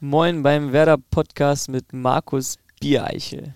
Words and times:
Moin 0.00 0.44
beim 0.44 0.72
Werder 0.72 0.96
Podcast 0.96 1.68
mit 1.68 1.92
Markus 1.92 2.56
Biereichel. 2.78 3.52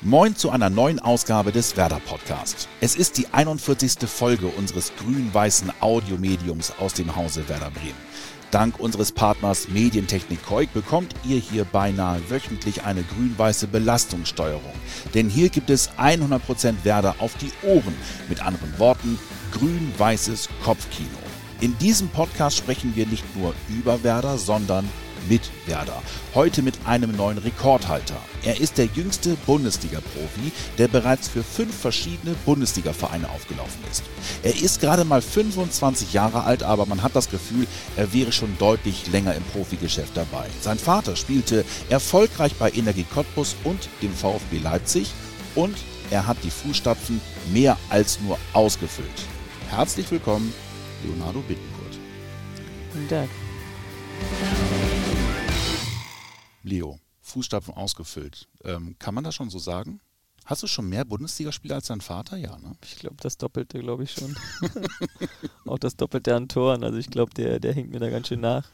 Moin 0.00 0.34
zu 0.34 0.48
einer 0.48 0.70
neuen 0.70 0.98
Ausgabe 0.98 1.52
des 1.52 1.76
Werder 1.76 2.00
Podcast. 2.00 2.66
Es 2.80 2.96
ist 2.96 3.18
die 3.18 3.26
41. 3.30 4.08
Folge 4.08 4.46
unseres 4.46 4.90
grün-weißen 4.96 5.70
Audiomediums 5.80 6.72
aus 6.78 6.94
dem 6.94 7.14
Hause 7.14 7.46
Werder 7.46 7.72
Bremen. 7.72 7.92
Dank 8.50 8.80
unseres 8.80 9.12
Partners 9.12 9.68
Medientechnik 9.68 10.42
Koik 10.46 10.72
bekommt 10.72 11.14
ihr 11.28 11.38
hier 11.38 11.66
beinahe 11.66 12.22
wöchentlich 12.30 12.84
eine 12.84 13.02
grün-weiße 13.02 13.66
Belastungssteuerung. 13.66 14.72
Denn 15.12 15.28
hier 15.28 15.50
gibt 15.50 15.68
es 15.68 15.90
100% 15.98 16.84
Werder 16.84 17.16
auf 17.18 17.34
die 17.36 17.50
Ohren. 17.66 17.94
Mit 18.30 18.40
anderen 18.40 18.78
Worten, 18.78 19.18
grün-weißes 19.52 20.48
Kopfkino. 20.64 21.18
In 21.60 21.76
diesem 21.78 22.08
Podcast 22.08 22.56
sprechen 22.58 22.94
wir 22.94 23.06
nicht 23.06 23.24
nur 23.36 23.54
über 23.68 24.02
Werder, 24.02 24.36
sondern 24.36 24.88
mit 25.28 25.50
Werder. 25.66 26.02
Heute 26.34 26.62
mit 26.62 26.74
einem 26.84 27.16
neuen 27.16 27.38
Rekordhalter. 27.38 28.16
Er 28.44 28.60
ist 28.60 28.78
der 28.78 28.86
jüngste 28.86 29.36
Bundesliga-Profi, 29.46 30.52
der 30.78 30.88
bereits 30.88 31.28
für 31.28 31.42
fünf 31.42 31.74
verschiedene 31.74 32.34
Bundesliga-Vereine 32.44 33.28
aufgelaufen 33.30 33.80
ist. 33.90 34.04
Er 34.42 34.54
ist 34.54 34.80
gerade 34.80 35.04
mal 35.04 35.22
25 35.22 36.12
Jahre 36.12 36.44
alt, 36.44 36.62
aber 36.62 36.86
man 36.86 37.02
hat 37.02 37.16
das 37.16 37.30
Gefühl, 37.30 37.66
er 37.96 38.12
wäre 38.12 38.32
schon 38.32 38.56
deutlich 38.58 39.06
länger 39.10 39.34
im 39.34 39.42
Profigeschäft 39.44 40.16
dabei. 40.16 40.46
Sein 40.60 40.78
Vater 40.78 41.16
spielte 41.16 41.64
erfolgreich 41.88 42.54
bei 42.54 42.70
Energie 42.70 43.06
Cottbus 43.12 43.56
und 43.64 43.88
dem 44.02 44.12
VfB 44.12 44.58
Leipzig 44.58 45.10
und 45.54 45.76
er 46.10 46.26
hat 46.26 46.36
die 46.44 46.50
Fußstapfen 46.50 47.20
mehr 47.52 47.76
als 47.88 48.20
nur 48.20 48.38
ausgefüllt. 48.52 49.35
Herzlich 49.76 50.10
willkommen, 50.10 50.54
Leonardo 51.04 51.40
Bittenkurt. 51.40 51.98
Guten 52.94 53.08
Tag. 53.08 53.28
Leo, 56.62 56.98
Fußstapfen 57.20 57.74
ausgefüllt. 57.74 58.48
Ähm, 58.64 58.96
kann 58.98 59.14
man 59.14 59.22
das 59.22 59.34
schon 59.34 59.50
so 59.50 59.58
sagen? 59.58 60.00
Hast 60.46 60.62
du 60.62 60.66
schon 60.66 60.88
mehr 60.88 61.04
Bundesligaspiele 61.04 61.74
als 61.74 61.88
dein 61.88 62.00
Vater? 62.00 62.38
Ja, 62.38 62.56
ne? 62.56 62.72
Ich 62.84 62.96
glaube, 62.96 63.16
das 63.20 63.36
Doppelte, 63.36 63.78
glaube 63.80 64.04
ich 64.04 64.12
schon. 64.12 64.34
auch 65.66 65.78
das 65.78 65.94
Doppelte 65.94 66.34
an 66.34 66.48
Toren. 66.48 66.82
Also 66.82 66.96
ich 66.96 67.10
glaube, 67.10 67.34
der, 67.34 67.60
der 67.60 67.74
hängt 67.74 67.90
mir 67.90 68.00
da 68.00 68.08
ganz 68.08 68.28
schön 68.28 68.40
nach. 68.40 68.70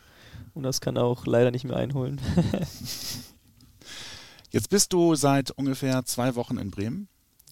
Und 0.55 0.63
das 0.63 0.81
kann 0.81 0.95
er 0.95 1.03
auch 1.03 1.27
leider 1.27 1.51
nicht 1.51 1.65
mehr 1.65 1.79
einholen. 1.79 2.21
Jetzt 4.51 4.71
bist 4.71 4.93
du 4.93 5.17
seit 5.17 5.51
ungefähr 5.51 6.05
zwei 6.05 6.37
Wochen 6.37 6.59
in 6.59 6.71
Bremen. 6.71 7.09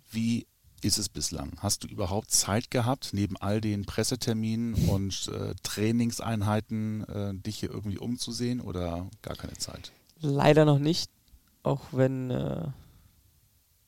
Wie 0.09 0.47
ist 0.85 0.99
es 0.99 1.09
bislang? 1.09 1.53
Hast 1.59 1.85
du 1.85 1.89
überhaupt 1.89 2.31
Zeit 2.31 2.71
gehabt, 2.71 3.11
neben 3.13 3.37
all 3.37 3.61
den 3.61 3.85
Presseterminen 3.85 4.75
und 4.89 5.29
äh, 5.29 5.55
Trainingseinheiten, 5.63 7.05
äh, 7.09 7.35
dich 7.35 7.59
hier 7.61 7.71
irgendwie 7.71 7.99
umzusehen 7.99 8.61
oder 8.61 9.09
gar 9.23 9.37
keine 9.37 9.55
Zeit? 9.55 9.93
Leider 10.21 10.65
noch 10.65 10.79
nicht, 10.79 11.11
auch 11.63 11.81
wenn 11.93 12.31
äh, 12.31 12.67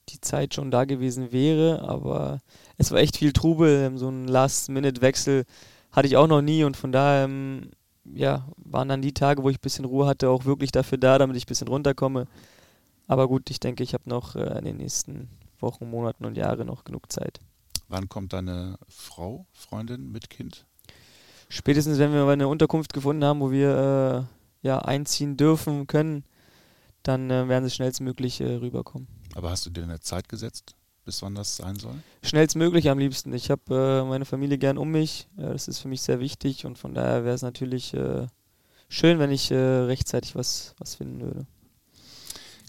die 0.08 0.20
Zeit 0.20 0.54
schon 0.54 0.70
da 0.70 0.84
gewesen 0.84 1.32
wäre, 1.32 1.82
aber 1.82 2.40
es 2.78 2.90
war 2.90 2.98
echt 2.98 3.16
viel 3.16 3.32
Trubel. 3.32 3.96
So 3.96 4.08
ein 4.08 4.26
Last-Minute-Wechsel 4.26 5.44
hatte 5.90 6.06
ich 6.08 6.16
auch 6.16 6.26
noch 6.26 6.42
nie 6.42 6.64
und 6.64 6.76
von 6.76 6.92
daher 6.92 7.24
ähm, 7.24 7.70
ja, 8.04 8.46
waren 8.56 8.88
dann 8.88 9.02
die 9.02 9.14
Tage, 9.14 9.42
wo 9.42 9.50
ich 9.50 9.58
ein 9.58 9.62
bisschen 9.62 9.84
Ruhe 9.84 10.06
hatte, 10.06 10.30
auch 10.30 10.44
wirklich 10.44 10.72
dafür 10.72 10.98
da, 10.98 11.18
damit 11.18 11.36
ich 11.36 11.44
ein 11.44 11.48
bisschen 11.48 11.68
runterkomme. 11.68 12.26
Aber 13.06 13.28
gut, 13.28 13.50
ich 13.50 13.60
denke, 13.60 13.82
ich 13.82 13.94
habe 13.94 14.08
noch 14.08 14.36
äh, 14.36 14.58
in 14.58 14.64
den 14.64 14.76
nächsten 14.78 15.28
Wochen, 15.62 15.88
Monaten 15.88 16.24
und 16.24 16.36
Jahren 16.36 16.66
noch 16.66 16.84
genug 16.84 17.10
Zeit. 17.10 17.40
Wann 17.88 18.08
kommt 18.08 18.32
deine 18.32 18.78
Frau, 18.88 19.46
Freundin 19.52 20.10
mit 20.10 20.30
Kind? 20.30 20.66
Spätestens, 21.48 21.98
wenn 21.98 22.12
wir 22.12 22.26
eine 22.26 22.48
Unterkunft 22.48 22.92
gefunden 22.92 23.24
haben, 23.24 23.40
wo 23.40 23.50
wir 23.50 24.28
äh, 24.62 24.66
ja, 24.66 24.78
einziehen 24.78 25.36
dürfen, 25.36 25.86
können, 25.86 26.24
dann 27.02 27.30
äh, 27.30 27.48
werden 27.48 27.64
sie 27.68 27.74
schnellstmöglich 27.74 28.40
äh, 28.40 28.54
rüberkommen. 28.54 29.08
Aber 29.34 29.50
hast 29.50 29.66
du 29.66 29.70
dir 29.70 29.82
eine 29.82 30.00
Zeit 30.00 30.28
gesetzt, 30.28 30.74
bis 31.04 31.20
wann 31.20 31.34
das 31.34 31.56
sein 31.56 31.76
soll? 31.76 31.94
Schnellstmöglich 32.22 32.88
am 32.88 32.98
liebsten. 32.98 33.34
Ich 33.34 33.50
habe 33.50 34.02
äh, 34.02 34.08
meine 34.08 34.24
Familie 34.24 34.56
gern 34.56 34.78
um 34.78 34.90
mich. 34.90 35.28
das 35.36 35.68
ist 35.68 35.80
für 35.80 35.88
mich 35.88 36.02
sehr 36.02 36.20
wichtig 36.20 36.64
und 36.64 36.78
von 36.78 36.94
daher 36.94 37.24
wäre 37.24 37.34
es 37.34 37.42
natürlich 37.42 37.92
äh, 37.92 38.26
schön, 38.88 39.18
wenn 39.18 39.30
ich 39.30 39.50
äh, 39.50 39.56
rechtzeitig 39.56 40.34
was, 40.34 40.74
was 40.78 40.94
finden 40.94 41.20
würde. 41.20 41.46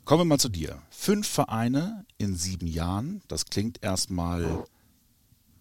Kommen 0.06 0.22
wir 0.22 0.26
mal 0.26 0.40
zu 0.40 0.50
dir. 0.50 0.82
Fünf 0.90 1.28
Vereine 1.28 2.06
in 2.18 2.36
sieben 2.36 2.68
Jahren, 2.68 3.22
das 3.30 3.46
klingt 3.46 3.82
erstmal 3.82 4.66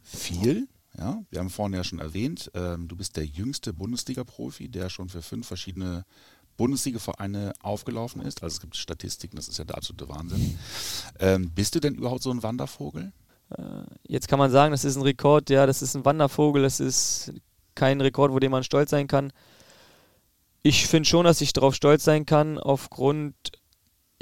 viel. 0.03 0.67
Ja, 0.99 1.23
wir 1.31 1.39
haben 1.39 1.49
vorhin 1.49 1.75
ja 1.75 1.85
schon 1.85 2.01
erwähnt, 2.01 2.51
ähm, 2.55 2.89
du 2.89 2.97
bist 2.97 3.17
der 3.17 3.25
jüngste 3.25 3.73
Bundesliga-Profi, 3.73 4.69
der 4.69 4.91
schon 4.91 5.09
für 5.09 5.23
fünf 5.23 5.47
verschiedene 5.47 6.05
Bundesliga-Vereine 6.57 7.53
aufgelaufen 7.63 8.21
ist. 8.23 8.43
Also 8.43 8.55
es 8.55 8.61
gibt 8.61 8.77
Statistiken, 8.77 9.37
das 9.37 9.49
ist 9.49 9.59
ja 9.59 9.65
der 9.65 9.77
absolute 9.77 10.09
Wahnsinn. 10.09 10.59
Ähm, 11.21 11.51
bist 11.55 11.75
du 11.77 11.81
denn 11.81 11.95
überhaupt 11.95 12.23
so 12.23 12.31
ein 12.31 12.43
Wandervogel? 12.43 13.13
Äh, 13.57 13.63
jetzt 14.07 14.27
kann 14.29 14.41
man 14.41 14.51
sagen, 14.51 14.73
das 14.73 14.85
ist 14.85 14.97
ein 14.97 15.03
Rekord, 15.03 15.51
ja, 15.51 15.67
das 15.67 15.83
ist 15.83 15.95
ein 15.95 16.05
Wandervogel, 16.05 16.63
das 16.63 16.81
ist 16.81 17.33
kein 17.77 18.01
Rekord, 18.01 18.33
wo 18.33 18.41
dem 18.41 18.51
man 18.51 18.65
stolz 18.65 18.91
sein 18.91 19.07
kann. 19.07 19.33
Ich 20.63 20.89
finde 20.89 21.09
schon, 21.09 21.25
dass 21.25 21.41
ich 21.41 21.53
darauf 21.53 21.75
stolz 21.75 22.05
sein 22.05 22.27
kann, 22.27 22.59
aufgrund 22.59 23.35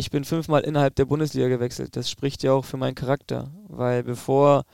ich 0.01 0.11
bin 0.11 0.25
fünfmal 0.25 0.63
innerhalb 0.63 0.95
der 0.97 1.05
Bundesliga 1.05 1.49
gewechselt. 1.49 1.95
Das 1.95 2.11
spricht 2.11 2.43
ja 2.43 2.53
auch 2.53 2.65
für 2.65 2.79
meinen 2.79 2.95
Charakter, 2.95 3.51
weil 3.69 4.03
bevor 4.03 4.65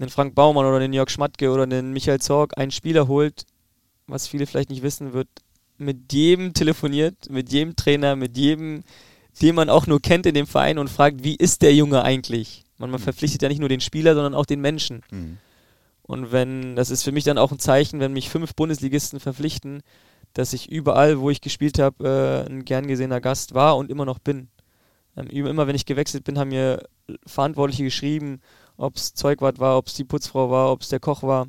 ein 0.00 0.08
Frank 0.08 0.34
Baumann 0.34 0.64
oder 0.64 0.80
den 0.80 0.92
Jörg 0.92 1.10
Schmatke 1.10 1.50
oder 1.50 1.66
den 1.66 1.92
Michael 1.92 2.20
Zorg 2.20 2.56
einen 2.58 2.70
Spieler 2.70 3.06
holt, 3.06 3.44
was 4.06 4.26
viele 4.26 4.46
vielleicht 4.46 4.70
nicht 4.70 4.82
wissen, 4.82 5.12
wird 5.12 5.28
mit 5.78 6.12
jedem 6.12 6.54
telefoniert, 6.54 7.28
mit 7.28 7.52
jedem 7.52 7.76
Trainer, 7.76 8.16
mit 8.16 8.36
jedem, 8.36 8.82
den 9.42 9.54
man 9.54 9.68
auch 9.68 9.86
nur 9.86 10.00
kennt 10.00 10.24
in 10.24 10.34
dem 10.34 10.46
Verein 10.46 10.78
und 10.78 10.88
fragt, 10.88 11.22
wie 11.22 11.36
ist 11.36 11.60
der 11.60 11.74
Junge 11.74 12.02
eigentlich? 12.02 12.64
Man, 12.78 12.90
man 12.90 13.00
mhm. 13.00 13.04
verpflichtet 13.04 13.42
ja 13.42 13.48
nicht 13.48 13.60
nur 13.60 13.68
den 13.68 13.80
Spieler, 13.80 14.14
sondern 14.14 14.34
auch 14.34 14.46
den 14.46 14.62
Menschen. 14.62 15.02
Mhm. 15.10 15.38
Und 16.02 16.32
wenn, 16.32 16.76
das 16.76 16.90
ist 16.90 17.02
für 17.02 17.12
mich 17.12 17.24
dann 17.24 17.36
auch 17.36 17.52
ein 17.52 17.58
Zeichen, 17.58 18.00
wenn 18.00 18.12
mich 18.12 18.30
fünf 18.30 18.54
Bundesligisten 18.54 19.20
verpflichten, 19.20 19.82
dass 20.36 20.52
ich 20.52 20.70
überall, 20.70 21.18
wo 21.18 21.30
ich 21.30 21.40
gespielt 21.40 21.78
habe, 21.78 22.44
äh, 22.46 22.50
ein 22.50 22.66
gern 22.66 22.86
gesehener 22.86 23.22
Gast 23.22 23.54
war 23.54 23.78
und 23.78 23.90
immer 23.90 24.04
noch 24.04 24.18
bin. 24.18 24.48
Ähm, 25.16 25.28
immer 25.28 25.66
wenn 25.66 25.74
ich 25.74 25.86
gewechselt 25.86 26.24
bin, 26.24 26.38
haben 26.38 26.50
mir 26.50 26.86
Verantwortliche 27.24 27.84
geschrieben, 27.84 28.42
ob 28.76 28.96
es 28.96 29.14
Zeugwart 29.14 29.58
war, 29.60 29.78
ob 29.78 29.86
es 29.86 29.94
die 29.94 30.04
Putzfrau 30.04 30.50
war, 30.50 30.70
ob 30.72 30.82
es 30.82 30.90
der 30.90 31.00
Koch 31.00 31.22
war, 31.22 31.46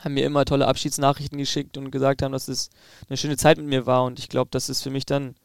haben 0.00 0.14
mir 0.14 0.26
immer 0.26 0.44
tolle 0.44 0.66
Abschiedsnachrichten 0.66 1.38
geschickt 1.38 1.78
und 1.78 1.92
gesagt 1.92 2.22
haben, 2.22 2.32
dass 2.32 2.48
es 2.48 2.70
eine 3.08 3.16
schöne 3.16 3.36
Zeit 3.36 3.58
mit 3.58 3.66
mir 3.66 3.86
war. 3.86 4.02
Und 4.02 4.18
ich 4.18 4.28
glaube, 4.28 4.48
das 4.50 4.68
ist 4.68 4.82
für 4.82 4.90
mich 4.90 5.06
dann 5.06 5.36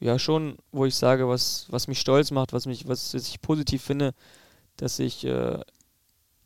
ja 0.00 0.18
schon, 0.18 0.56
wo 0.72 0.86
ich 0.86 0.96
sage, 0.96 1.28
was, 1.28 1.66
was 1.70 1.86
mich 1.86 2.00
stolz 2.00 2.32
macht, 2.32 2.52
was 2.52 2.66
mich, 2.66 2.88
was 2.88 3.14
ich 3.14 3.40
positiv 3.40 3.82
finde, 3.82 4.12
dass 4.76 4.98
ich 4.98 5.24
äh, 5.24 5.60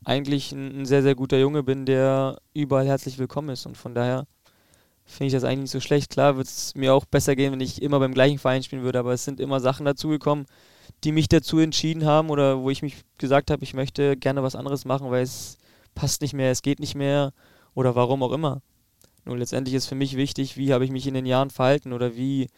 eigentlich 0.04 0.52
ein, 0.52 0.82
ein 0.82 0.86
sehr, 0.86 1.02
sehr 1.02 1.14
guter 1.14 1.38
Junge 1.38 1.62
bin, 1.62 1.86
der 1.86 2.42
überall 2.52 2.86
herzlich 2.86 3.16
willkommen 3.16 3.48
ist. 3.48 3.64
Und 3.64 3.78
von 3.78 3.94
daher 3.94 4.26
finde 5.10 5.28
ich 5.28 5.32
das 5.32 5.44
eigentlich 5.44 5.60
nicht 5.60 5.70
so 5.70 5.80
schlecht. 5.80 6.10
Klar 6.10 6.36
wird 6.36 6.46
es 6.46 6.74
mir 6.74 6.94
auch 6.94 7.04
besser 7.04 7.36
gehen, 7.36 7.52
wenn 7.52 7.60
ich 7.60 7.82
immer 7.82 7.98
beim 7.98 8.14
gleichen 8.14 8.38
Verein 8.38 8.62
spielen 8.62 8.82
würde, 8.82 8.98
aber 8.98 9.12
es 9.12 9.24
sind 9.24 9.40
immer 9.40 9.60
Sachen 9.60 9.84
dazugekommen, 9.84 10.46
die 11.04 11.12
mich 11.12 11.28
dazu 11.28 11.58
entschieden 11.58 12.04
haben 12.04 12.30
oder 12.30 12.62
wo 12.62 12.70
ich 12.70 12.82
mich 12.82 12.96
gesagt 13.18 13.50
habe, 13.50 13.64
ich 13.64 13.74
möchte 13.74 14.16
gerne 14.16 14.42
was 14.42 14.56
anderes 14.56 14.84
machen, 14.84 15.10
weil 15.10 15.22
es 15.22 15.58
passt 15.94 16.22
nicht 16.22 16.34
mehr, 16.34 16.50
es 16.50 16.62
geht 16.62 16.80
nicht 16.80 16.94
mehr 16.94 17.32
oder 17.74 17.94
warum 17.94 18.22
auch 18.22 18.32
immer. 18.32 18.62
Nun, 19.24 19.38
letztendlich 19.38 19.74
ist 19.74 19.86
für 19.86 19.94
mich 19.94 20.16
wichtig, 20.16 20.56
wie 20.56 20.72
habe 20.72 20.84
ich 20.84 20.90
mich 20.90 21.06
in 21.06 21.14
den 21.14 21.26
Jahren 21.26 21.50
verhalten 21.50 21.92
oder 21.92 22.16
wie, 22.16 22.48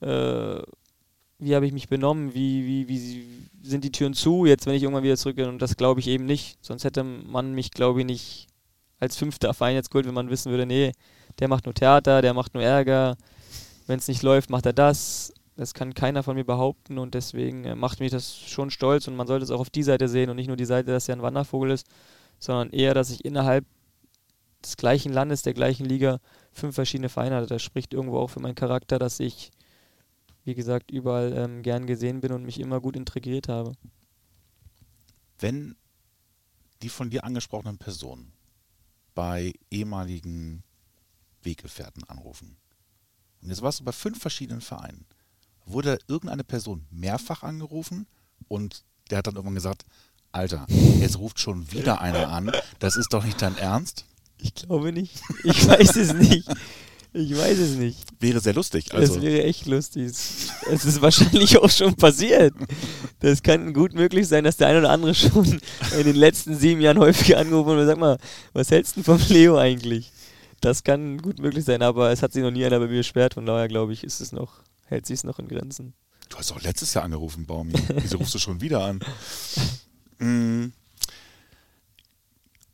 äh, 0.00 0.62
wie 1.38 1.54
habe 1.54 1.66
ich 1.66 1.72
mich 1.72 1.88
benommen, 1.88 2.34
wie, 2.34 2.66
wie, 2.66 2.88
wie 2.88 3.48
sind 3.62 3.84
die 3.84 3.92
Türen 3.92 4.14
zu, 4.14 4.46
jetzt 4.46 4.66
wenn 4.66 4.74
ich 4.74 4.82
irgendwann 4.82 5.04
wieder 5.04 5.16
zurückgehe 5.16 5.48
und 5.48 5.60
das 5.60 5.76
glaube 5.76 6.00
ich 6.00 6.08
eben 6.08 6.26
nicht. 6.26 6.58
Sonst 6.64 6.84
hätte 6.84 7.02
man 7.04 7.54
mich, 7.54 7.70
glaube 7.70 8.00
ich, 8.00 8.06
nicht 8.06 8.46
als 9.00 9.16
fünfter 9.16 9.54
Verein 9.54 9.74
jetzt 9.74 9.90
geholt, 9.90 10.06
wenn 10.06 10.14
man 10.14 10.30
wissen 10.30 10.50
würde, 10.50 10.66
nee, 10.66 10.92
der 11.38 11.48
macht 11.48 11.64
nur 11.64 11.74
Theater, 11.74 12.22
der 12.22 12.34
macht 12.34 12.54
nur 12.54 12.62
Ärger. 12.62 13.16
Wenn 13.86 13.98
es 13.98 14.08
nicht 14.08 14.22
läuft, 14.22 14.50
macht 14.50 14.66
er 14.66 14.72
das. 14.72 15.32
Das 15.56 15.74
kann 15.74 15.94
keiner 15.94 16.22
von 16.22 16.36
mir 16.36 16.44
behaupten 16.44 16.98
und 16.98 17.14
deswegen 17.14 17.64
äh, 17.64 17.74
macht 17.74 17.98
mich 17.98 18.12
das 18.12 18.36
schon 18.38 18.70
stolz 18.70 19.08
und 19.08 19.16
man 19.16 19.26
sollte 19.26 19.42
es 19.44 19.50
auch 19.50 19.58
auf 19.58 19.70
die 19.70 19.82
Seite 19.82 20.08
sehen 20.08 20.30
und 20.30 20.36
nicht 20.36 20.46
nur 20.46 20.56
die 20.56 20.64
Seite, 20.64 20.92
dass 20.92 21.08
er 21.08 21.16
ein 21.16 21.22
Wandervogel 21.22 21.72
ist, 21.72 21.88
sondern 22.38 22.70
eher, 22.70 22.94
dass 22.94 23.10
ich 23.10 23.24
innerhalb 23.24 23.64
des 24.62 24.76
gleichen 24.76 25.12
Landes, 25.12 25.42
der 25.42 25.54
gleichen 25.54 25.84
Liga 25.84 26.20
fünf 26.52 26.76
verschiedene 26.76 27.08
Vereine 27.08 27.36
hatte. 27.36 27.46
Das 27.48 27.62
spricht 27.62 27.92
irgendwo 27.92 28.18
auch 28.18 28.28
für 28.28 28.40
meinen 28.40 28.54
Charakter, 28.54 29.00
dass 29.00 29.18
ich, 29.18 29.50
wie 30.44 30.54
gesagt, 30.54 30.92
überall 30.92 31.32
ähm, 31.32 31.62
gern 31.62 31.86
gesehen 31.86 32.20
bin 32.20 32.32
und 32.32 32.44
mich 32.44 32.60
immer 32.60 32.80
gut 32.80 32.94
integriert 32.94 33.48
habe. 33.48 33.72
Wenn 35.40 35.76
die 36.82 36.88
von 36.88 37.10
dir 37.10 37.24
angesprochenen 37.24 37.78
Personen 37.78 38.32
bei 39.14 39.52
ehemaligen 39.70 40.62
Weggefährten 41.48 42.04
anrufen. 42.04 42.56
Und 43.40 43.48
jetzt 43.48 43.62
warst 43.62 43.80
du 43.80 43.84
bei 43.84 43.92
fünf 43.92 44.20
verschiedenen 44.20 44.60
Vereinen. 44.60 45.06
Wurde 45.64 45.98
irgendeine 46.08 46.44
Person 46.44 46.86
mehrfach 46.90 47.42
angerufen 47.42 48.06
und 48.48 48.84
der 49.10 49.18
hat 49.18 49.26
dann 49.26 49.36
irgendwann 49.36 49.54
gesagt, 49.54 49.84
Alter, 50.30 50.66
jetzt 51.00 51.18
ruft 51.18 51.40
schon 51.40 51.72
wieder 51.72 52.02
einer 52.02 52.28
an, 52.28 52.52
das 52.78 52.96
ist 52.96 53.14
doch 53.14 53.24
nicht 53.24 53.40
dein 53.40 53.56
Ernst? 53.56 54.04
Ich 54.36 54.54
glaube 54.54 54.92
nicht. 54.92 55.20
Ich 55.42 55.66
weiß 55.66 55.96
es 55.96 56.12
nicht. 56.12 56.48
Ich 57.14 57.36
weiß 57.36 57.58
es 57.58 57.76
nicht. 57.76 57.98
Wäre 58.20 58.38
sehr 58.38 58.52
lustig. 58.52 58.94
Also. 58.94 59.14
Das 59.14 59.22
wäre 59.22 59.42
echt 59.44 59.66
lustig. 59.66 60.12
Es 60.70 60.84
ist 60.84 61.00
wahrscheinlich 61.00 61.56
auch 61.56 61.70
schon 61.70 61.94
passiert. 61.94 62.54
Das 63.20 63.42
kann 63.42 63.72
gut 63.72 63.94
möglich 63.94 64.28
sein, 64.28 64.44
dass 64.44 64.58
der 64.58 64.68
eine 64.68 64.80
oder 64.80 64.90
andere 64.90 65.14
schon 65.14 65.60
in 65.98 66.04
den 66.04 66.16
letzten 66.16 66.56
sieben 66.56 66.80
Jahren 66.80 66.98
häufig 66.98 67.36
angerufen 67.36 67.70
hat 67.70 67.78
und 67.78 67.86
sagt 67.86 67.98
mal, 67.98 68.18
was 68.52 68.70
hältst 68.70 68.96
du 68.96 69.02
vom 69.02 69.18
Leo 69.28 69.58
eigentlich? 69.58 70.12
Das 70.60 70.82
kann 70.82 71.18
gut 71.18 71.38
möglich 71.38 71.64
sein, 71.64 71.82
aber 71.82 72.10
es 72.10 72.22
hat 72.22 72.32
sich 72.32 72.42
noch 72.42 72.50
nie 72.50 72.64
einer 72.64 72.78
bei 72.80 72.86
mir 72.86 72.98
beschwert, 72.98 73.34
von 73.34 73.46
daher 73.46 73.68
glaube 73.68 73.92
ich, 73.92 74.02
ist 74.02 74.20
es 74.20 74.32
noch, 74.32 74.62
hält 74.86 75.06
sich 75.06 75.14
es 75.14 75.24
noch 75.24 75.38
in 75.38 75.48
Grenzen. 75.48 75.94
Du 76.28 76.36
hast 76.36 76.52
auch 76.52 76.60
letztes 76.60 76.94
Jahr 76.94 77.04
angerufen, 77.04 77.46
Baumi. 77.46 77.74
Wieso 77.94 78.18
rufst 78.18 78.34
du 78.34 78.38
schon 78.38 78.60
wieder 78.60 78.84
an? 78.84 79.00
Mhm. 80.20 80.72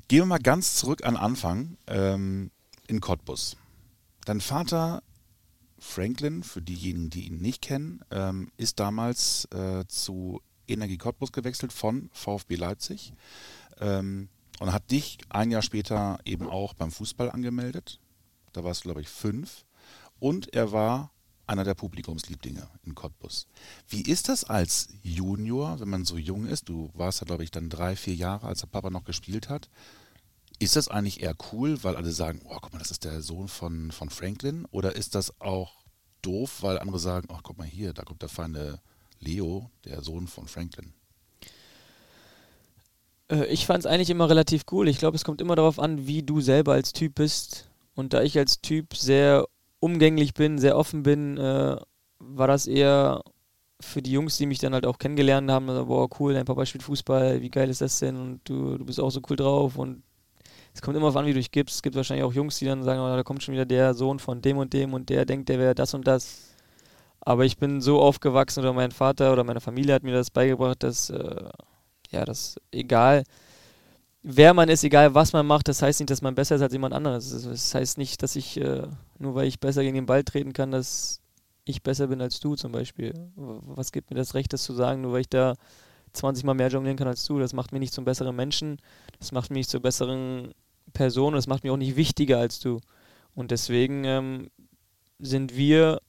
Gehen 0.09 0.21
wir 0.21 0.25
mal 0.25 0.39
ganz 0.39 0.77
zurück 0.77 1.05
an 1.05 1.15
Anfang 1.15 1.77
ähm, 1.89 2.51
in 2.87 3.03
Cottbus. 3.03 3.59
Dein 4.25 4.41
Vater 4.41 5.03
Franklin, 5.79 6.43
für 6.43 6.63
diejenigen, 6.63 7.11
die 7.11 7.27
ihn 7.27 7.43
nicht 7.43 7.61
kennen, 7.61 8.01
ähm, 8.11 8.51
ist 8.57 8.81
damals 8.81 9.47
äh, 9.53 9.85
zu 9.87 10.41
Energie 10.67 10.97
Cottbus 10.97 11.33
gewechselt 11.33 11.73
von 11.73 12.09
VfB 12.15 12.57
Leipzig 12.57 13.13
ähm, 13.79 14.29
und 14.61 14.73
hat 14.73 14.91
dich 14.91 15.19
ein 15.29 15.51
Jahr 15.51 15.63
später 15.63 16.19
eben 16.25 16.49
auch 16.49 16.75
beim 16.75 16.91
Fußball 16.91 17.31
angemeldet. 17.31 18.01
Da 18.53 18.65
warst 18.65 18.85
du, 18.85 18.89
glaube 18.89 19.01
ich, 19.01 19.09
fünf. 19.09 19.65
Und 20.19 20.53
er 20.55 20.73
war 20.73 21.11
einer 21.47 21.65
der 21.65 21.75
Publikumslieblinge 21.75 22.67
in 22.85 22.95
Cottbus. 22.95 23.47
Wie 23.89 24.03
ist 24.03 24.29
das 24.29 24.45
als 24.45 24.89
Junior, 25.03 25.81
wenn 25.81 25.91
man 25.91 26.05
so 26.05 26.17
jung 26.17 26.47
ist? 26.47 26.69
Du 26.69 26.91
warst 26.95 27.21
ja, 27.21 27.27
glaube 27.27 27.45
ich, 27.45 27.51
dann 27.51 27.69
drei, 27.69 27.97
vier 27.97 28.15
Jahre, 28.15 28.47
als 28.47 28.61
der 28.61 28.69
Papa 28.69 28.91
noch 28.91 29.05
gespielt 29.05 29.49
hat. 29.49 29.69
Ist 30.59 30.77
das 30.77 30.89
eigentlich 30.89 31.21
eher 31.21 31.35
cool, 31.53 31.83
weil 31.83 31.97
alle 31.97 32.13
sagen, 32.13 32.41
oh, 32.45 32.59
guck 32.61 32.73
mal, 32.73 32.79
das 32.79 32.93
ist 32.93 33.05
der 33.05 33.21
Sohn 33.21 33.49
von, 33.49 33.91
von 33.91 34.09
Franklin? 34.09 34.67
Oder 34.71 34.97
ist 34.97 35.15
das 35.15 35.41
auch 35.41 35.85
doof, 36.23 36.63
weil 36.63 36.79
andere 36.79 36.99
sagen, 36.99 37.29
oh, 37.31 37.41
guck 37.43 37.59
mal 37.59 37.67
hier, 37.67 37.93
da 37.93 38.05
kommt 38.05 38.23
der 38.23 38.29
feine 38.29 38.81
Leo, 39.19 39.71
der 39.85 40.03
Sohn 40.03 40.29
von 40.29 40.47
Franklin? 40.47 40.95
Äh, 43.35 43.47
ich 43.47 43.67
fand 43.67 43.81
es 43.81 43.87
eigentlich 43.87 44.11
immer 44.11 44.29
relativ 44.29 44.65
cool. 44.73 44.89
Ich 44.89 44.99
glaube, 44.99 45.17
es 45.17 45.25
kommt 45.25 45.41
immer 45.41 45.57
darauf 45.57 45.79
an, 45.79 46.07
wie 46.07 46.23
du 46.23 46.41
selber 46.41 46.73
als 46.73 46.93
Typ 46.93 47.17
bist. 47.17 47.69
Und 47.95 48.13
da 48.13 48.23
ich 48.23 48.39
als 48.39 48.61
Typ 48.61 48.97
sehr 48.97 49.47
umgänglich 49.81 50.35
bin, 50.35 50.59
sehr 50.59 50.77
offen 50.77 51.03
bin, 51.03 51.37
äh, 51.39 51.77
war 52.19 52.47
das 52.47 52.67
eher 52.67 53.23
für 53.81 54.03
die 54.03 54.13
Jungs, 54.13 54.39
die 54.39 54.47
mich 54.47 54.59
dann 54.59 54.73
halt 54.73 54.87
auch 54.87 54.99
kennengelernt 54.99 55.51
haben, 55.51 55.69
also, 55.69 55.87
boah, 55.87 56.09
cool, 56.19 56.33
dein 56.33 56.47
Papa 56.47 56.65
spielt 56.65 56.85
Fußball, 56.85 57.43
wie 57.43 57.51
geil 57.51 57.69
ist 57.69 57.81
das 57.83 57.99
denn? 57.99 58.17
Und 58.17 58.41
du, 58.45 58.79
du 58.79 58.85
bist 58.85 58.99
auch 59.01 59.11
so 59.11 59.21
cool 59.29 59.37
drauf 59.37 59.77
und 59.77 60.03
es 60.73 60.81
kommt 60.81 60.97
immer 60.97 61.09
auf 61.09 61.17
an, 61.17 61.27
wie 61.27 61.33
du 61.33 61.39
dich 61.39 61.51
gibst. 61.51 61.77
Es 61.77 61.83
gibt 61.83 61.95
wahrscheinlich 61.95 62.25
auch 62.25 62.33
Jungs, 62.33 62.59
die 62.59 62.65
dann 62.65 62.83
sagen, 62.83 63.01
oh, 63.01 63.17
da 63.17 63.23
kommt 63.23 63.43
schon 63.43 63.55
wieder 63.55 63.67
der 63.67 63.95
Sohn 63.95 64.19
von 64.19 64.41
dem 64.43 64.57
und 64.59 64.73
dem 64.73 64.95
und 64.95 65.09
der 65.09 65.25
denkt, 65.25 65.49
der 65.49 65.59
wäre 65.59 65.75
das 65.75 65.95
und 65.95 66.07
das. 66.07 66.55
Aber 67.21 67.45
ich 67.45 67.59
bin 67.59 67.81
so 67.81 68.01
aufgewachsen 68.01 68.61
oder 68.61 68.73
mein 68.73 68.91
Vater 68.91 69.33
oder 69.33 69.45
meine 69.45 69.61
Familie 69.61 69.95
hat 69.95 70.03
mir 70.03 70.13
das 70.13 70.31
beigebracht, 70.31 70.83
dass 70.83 71.11
äh, 71.11 71.49
ja, 72.15 72.25
das 72.25 72.57
egal 72.73 73.25
wer 74.25 74.55
man 74.55 74.69
ist, 74.69 74.83
egal 74.83 75.15
was 75.15 75.33
man 75.33 75.47
macht, 75.47 75.69
das 75.69 75.83
heißt 75.83 76.01
nicht, 76.01 76.11
dass 76.11 76.23
man 76.23 76.35
besser 76.35 76.57
ist 76.57 76.63
als 76.63 76.73
jemand 76.73 76.95
anderes. 76.95 77.31
Das 77.45 77.75
heißt 77.75 77.99
nicht, 77.99 78.23
dass 78.23 78.35
ich, 78.35 78.59
äh, 78.61 78.89
nur 79.19 79.35
weil 79.37 79.47
ich 79.47 79.61
besser 79.61 79.83
gegen 79.83 79.95
den 79.95 80.07
Ball 80.07 80.25
treten 80.25 80.53
kann, 80.53 80.73
dass 80.73 81.21
ich 81.65 81.83
besser 81.83 82.09
bin 82.09 82.21
als 82.21 82.41
du 82.41 82.57
zum 82.57 82.73
Beispiel. 82.73 83.13
Was 83.37 83.93
gibt 83.93 84.11
mir 84.11 84.17
das 84.17 84.35
Recht, 84.35 84.53
das 84.53 84.65
zu 84.65 84.73
sagen, 84.73 85.03
nur 85.03 85.13
weil 85.13 85.21
ich 85.21 85.29
da 85.29 85.55
20 86.15 86.45
Mal 86.45 86.55
mehr 86.55 86.69
jonglieren 86.69 86.97
kann 86.97 87.09
als 87.09 87.25
du? 87.27 87.39
Das 87.39 87.53
macht 87.53 87.73
mich 87.73 87.81
nicht 87.81 87.95
zum 87.95 88.05
besseren 88.05 88.35
Menschen, 88.35 88.79
das 89.19 89.31
macht 89.33 89.51
mich 89.51 89.59
nicht 89.59 89.71
zur 89.71 89.81
besseren 89.81 90.55
Person, 90.95 91.35
das 91.35 91.47
macht 91.47 91.63
mich 91.63 91.71
auch 91.71 91.77
nicht 91.77 91.97
wichtiger 91.97 92.39
als 92.39 92.59
du. 92.59 92.81
Und 93.35 93.51
deswegen 93.51 94.05
ähm, 94.05 94.51
sind 95.19 95.57
wir, 95.57 96.01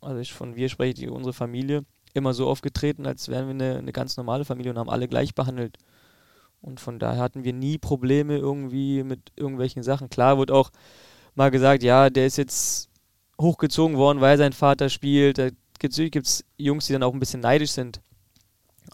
also 0.00 0.18
ich, 0.18 0.32
von 0.32 0.56
wir 0.56 0.68
spreche 0.68 1.04
ich 1.04 1.10
unsere 1.10 1.32
Familie, 1.32 1.84
immer 2.14 2.34
so 2.34 2.48
aufgetreten, 2.48 3.06
als 3.06 3.28
wären 3.28 3.46
wir 3.46 3.54
eine, 3.54 3.78
eine 3.78 3.92
ganz 3.92 4.16
normale 4.16 4.44
Familie 4.44 4.72
und 4.72 4.78
haben 4.78 4.90
alle 4.90 5.08
gleich 5.08 5.34
behandelt. 5.34 5.78
Und 6.60 6.78
von 6.78 6.98
daher 6.98 7.22
hatten 7.22 7.44
wir 7.44 7.52
nie 7.52 7.78
Probleme 7.78 8.36
irgendwie 8.36 9.02
mit 9.02 9.32
irgendwelchen 9.36 9.82
Sachen. 9.82 10.10
Klar 10.10 10.38
wird 10.38 10.50
auch 10.50 10.70
mal 11.34 11.50
gesagt, 11.50 11.82
ja, 11.82 12.10
der 12.10 12.26
ist 12.26 12.36
jetzt 12.36 12.88
hochgezogen 13.40 13.96
worden, 13.96 14.20
weil 14.20 14.38
sein 14.38 14.52
Vater 14.52 14.88
spielt. 14.88 15.38
Da 15.38 15.48
gibt 15.78 15.98
es 15.98 16.44
Jungs, 16.56 16.86
die 16.86 16.92
dann 16.92 17.02
auch 17.02 17.12
ein 17.12 17.20
bisschen 17.20 17.40
neidisch 17.40 17.72
sind. 17.72 18.00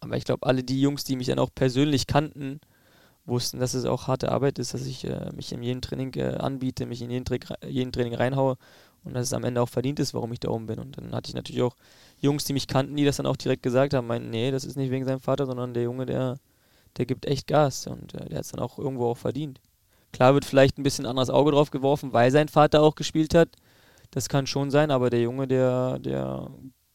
Aber 0.00 0.16
ich 0.16 0.24
glaube, 0.24 0.46
alle 0.46 0.62
die 0.62 0.80
Jungs, 0.80 1.04
die 1.04 1.16
mich 1.16 1.26
dann 1.26 1.38
auch 1.38 1.50
persönlich 1.54 2.06
kannten, 2.06 2.60
wussten, 3.26 3.58
dass 3.58 3.74
es 3.74 3.84
auch 3.84 4.06
harte 4.06 4.32
Arbeit 4.32 4.58
ist, 4.58 4.72
dass 4.72 4.86
ich 4.86 5.04
äh, 5.04 5.30
mich 5.34 5.52
in 5.52 5.62
jedem 5.62 5.82
Training 5.82 6.14
äh, 6.14 6.36
anbiete, 6.36 6.86
mich 6.86 7.02
in 7.02 7.10
jeden, 7.10 7.24
Trick, 7.24 7.46
jeden 7.66 7.92
Training 7.92 8.14
reinhaue 8.14 8.56
und 9.04 9.14
dass 9.14 9.26
es 9.26 9.32
am 9.32 9.44
Ende 9.44 9.60
auch 9.60 9.68
verdient 9.68 10.00
ist, 10.00 10.14
warum 10.14 10.32
ich 10.32 10.40
da 10.40 10.48
oben 10.48 10.66
bin. 10.66 10.78
Und 10.78 10.96
dann 10.96 11.12
hatte 11.12 11.28
ich 11.28 11.34
natürlich 11.34 11.62
auch 11.62 11.76
Jungs, 12.20 12.44
die 12.44 12.52
mich 12.52 12.66
kannten, 12.66 12.96
die 12.96 13.04
das 13.04 13.16
dann 13.16 13.26
auch 13.26 13.36
direkt 13.36 13.62
gesagt 13.62 13.94
haben, 13.94 14.06
meinten, 14.06 14.30
nee, 14.30 14.50
das 14.50 14.64
ist 14.64 14.76
nicht 14.76 14.90
wegen 14.90 15.04
seinem 15.04 15.20
Vater, 15.20 15.46
sondern 15.46 15.74
der 15.74 15.84
Junge, 15.84 16.06
der, 16.06 16.38
der 16.96 17.06
gibt 17.06 17.26
echt 17.26 17.46
Gas 17.46 17.86
und 17.86 18.14
äh, 18.14 18.28
der 18.28 18.38
hat 18.38 18.44
es 18.44 18.50
dann 18.50 18.60
auch 18.60 18.78
irgendwo 18.78 19.06
auch 19.06 19.16
verdient. 19.16 19.60
Klar 20.12 20.34
wird 20.34 20.44
vielleicht 20.44 20.78
ein 20.78 20.82
bisschen 20.82 21.06
anderes 21.06 21.30
Auge 21.30 21.52
drauf 21.52 21.70
geworfen, 21.70 22.12
weil 22.12 22.30
sein 22.30 22.48
Vater 22.48 22.82
auch 22.82 22.94
gespielt 22.94 23.34
hat. 23.34 23.50
Das 24.10 24.28
kann 24.28 24.46
schon 24.46 24.70
sein, 24.70 24.90
aber 24.90 25.10
der 25.10 25.20
Junge, 25.20 25.46
der, 25.46 25.98
der 25.98 26.50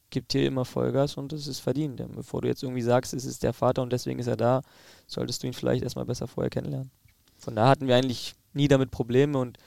gibt 0.10 0.32
hier 0.32 0.48
immer 0.48 0.66
Vollgas 0.66 1.16
und 1.16 1.32
es 1.32 1.48
ist 1.48 1.60
verdient. 1.60 2.02
Bevor 2.16 2.42
du 2.42 2.48
jetzt 2.48 2.64
irgendwie 2.64 2.82
sagst, 2.82 3.14
es 3.14 3.26
ist 3.26 3.44
der 3.44 3.54
Vater 3.54 3.82
und 3.82 3.94
deswegen 3.94 4.20
ist 4.20 4.28
er 4.28 4.38
da, 4.38 4.62
solltest 5.08 5.44
du 5.44 5.48
ihn 5.48 5.54
vielleicht 5.54 5.84
erstmal 5.84 6.06
besser 6.06 6.28
vorher 6.28 6.50
kennenlernen. 6.50 6.92
Von 7.38 7.56
da 7.56 7.68
hatten 7.68 7.88
wir 7.88 7.96
eigentlich 7.96 8.36
nie 8.54 8.68
damit 8.68 8.92
Probleme 8.92 9.38
und 9.38 9.58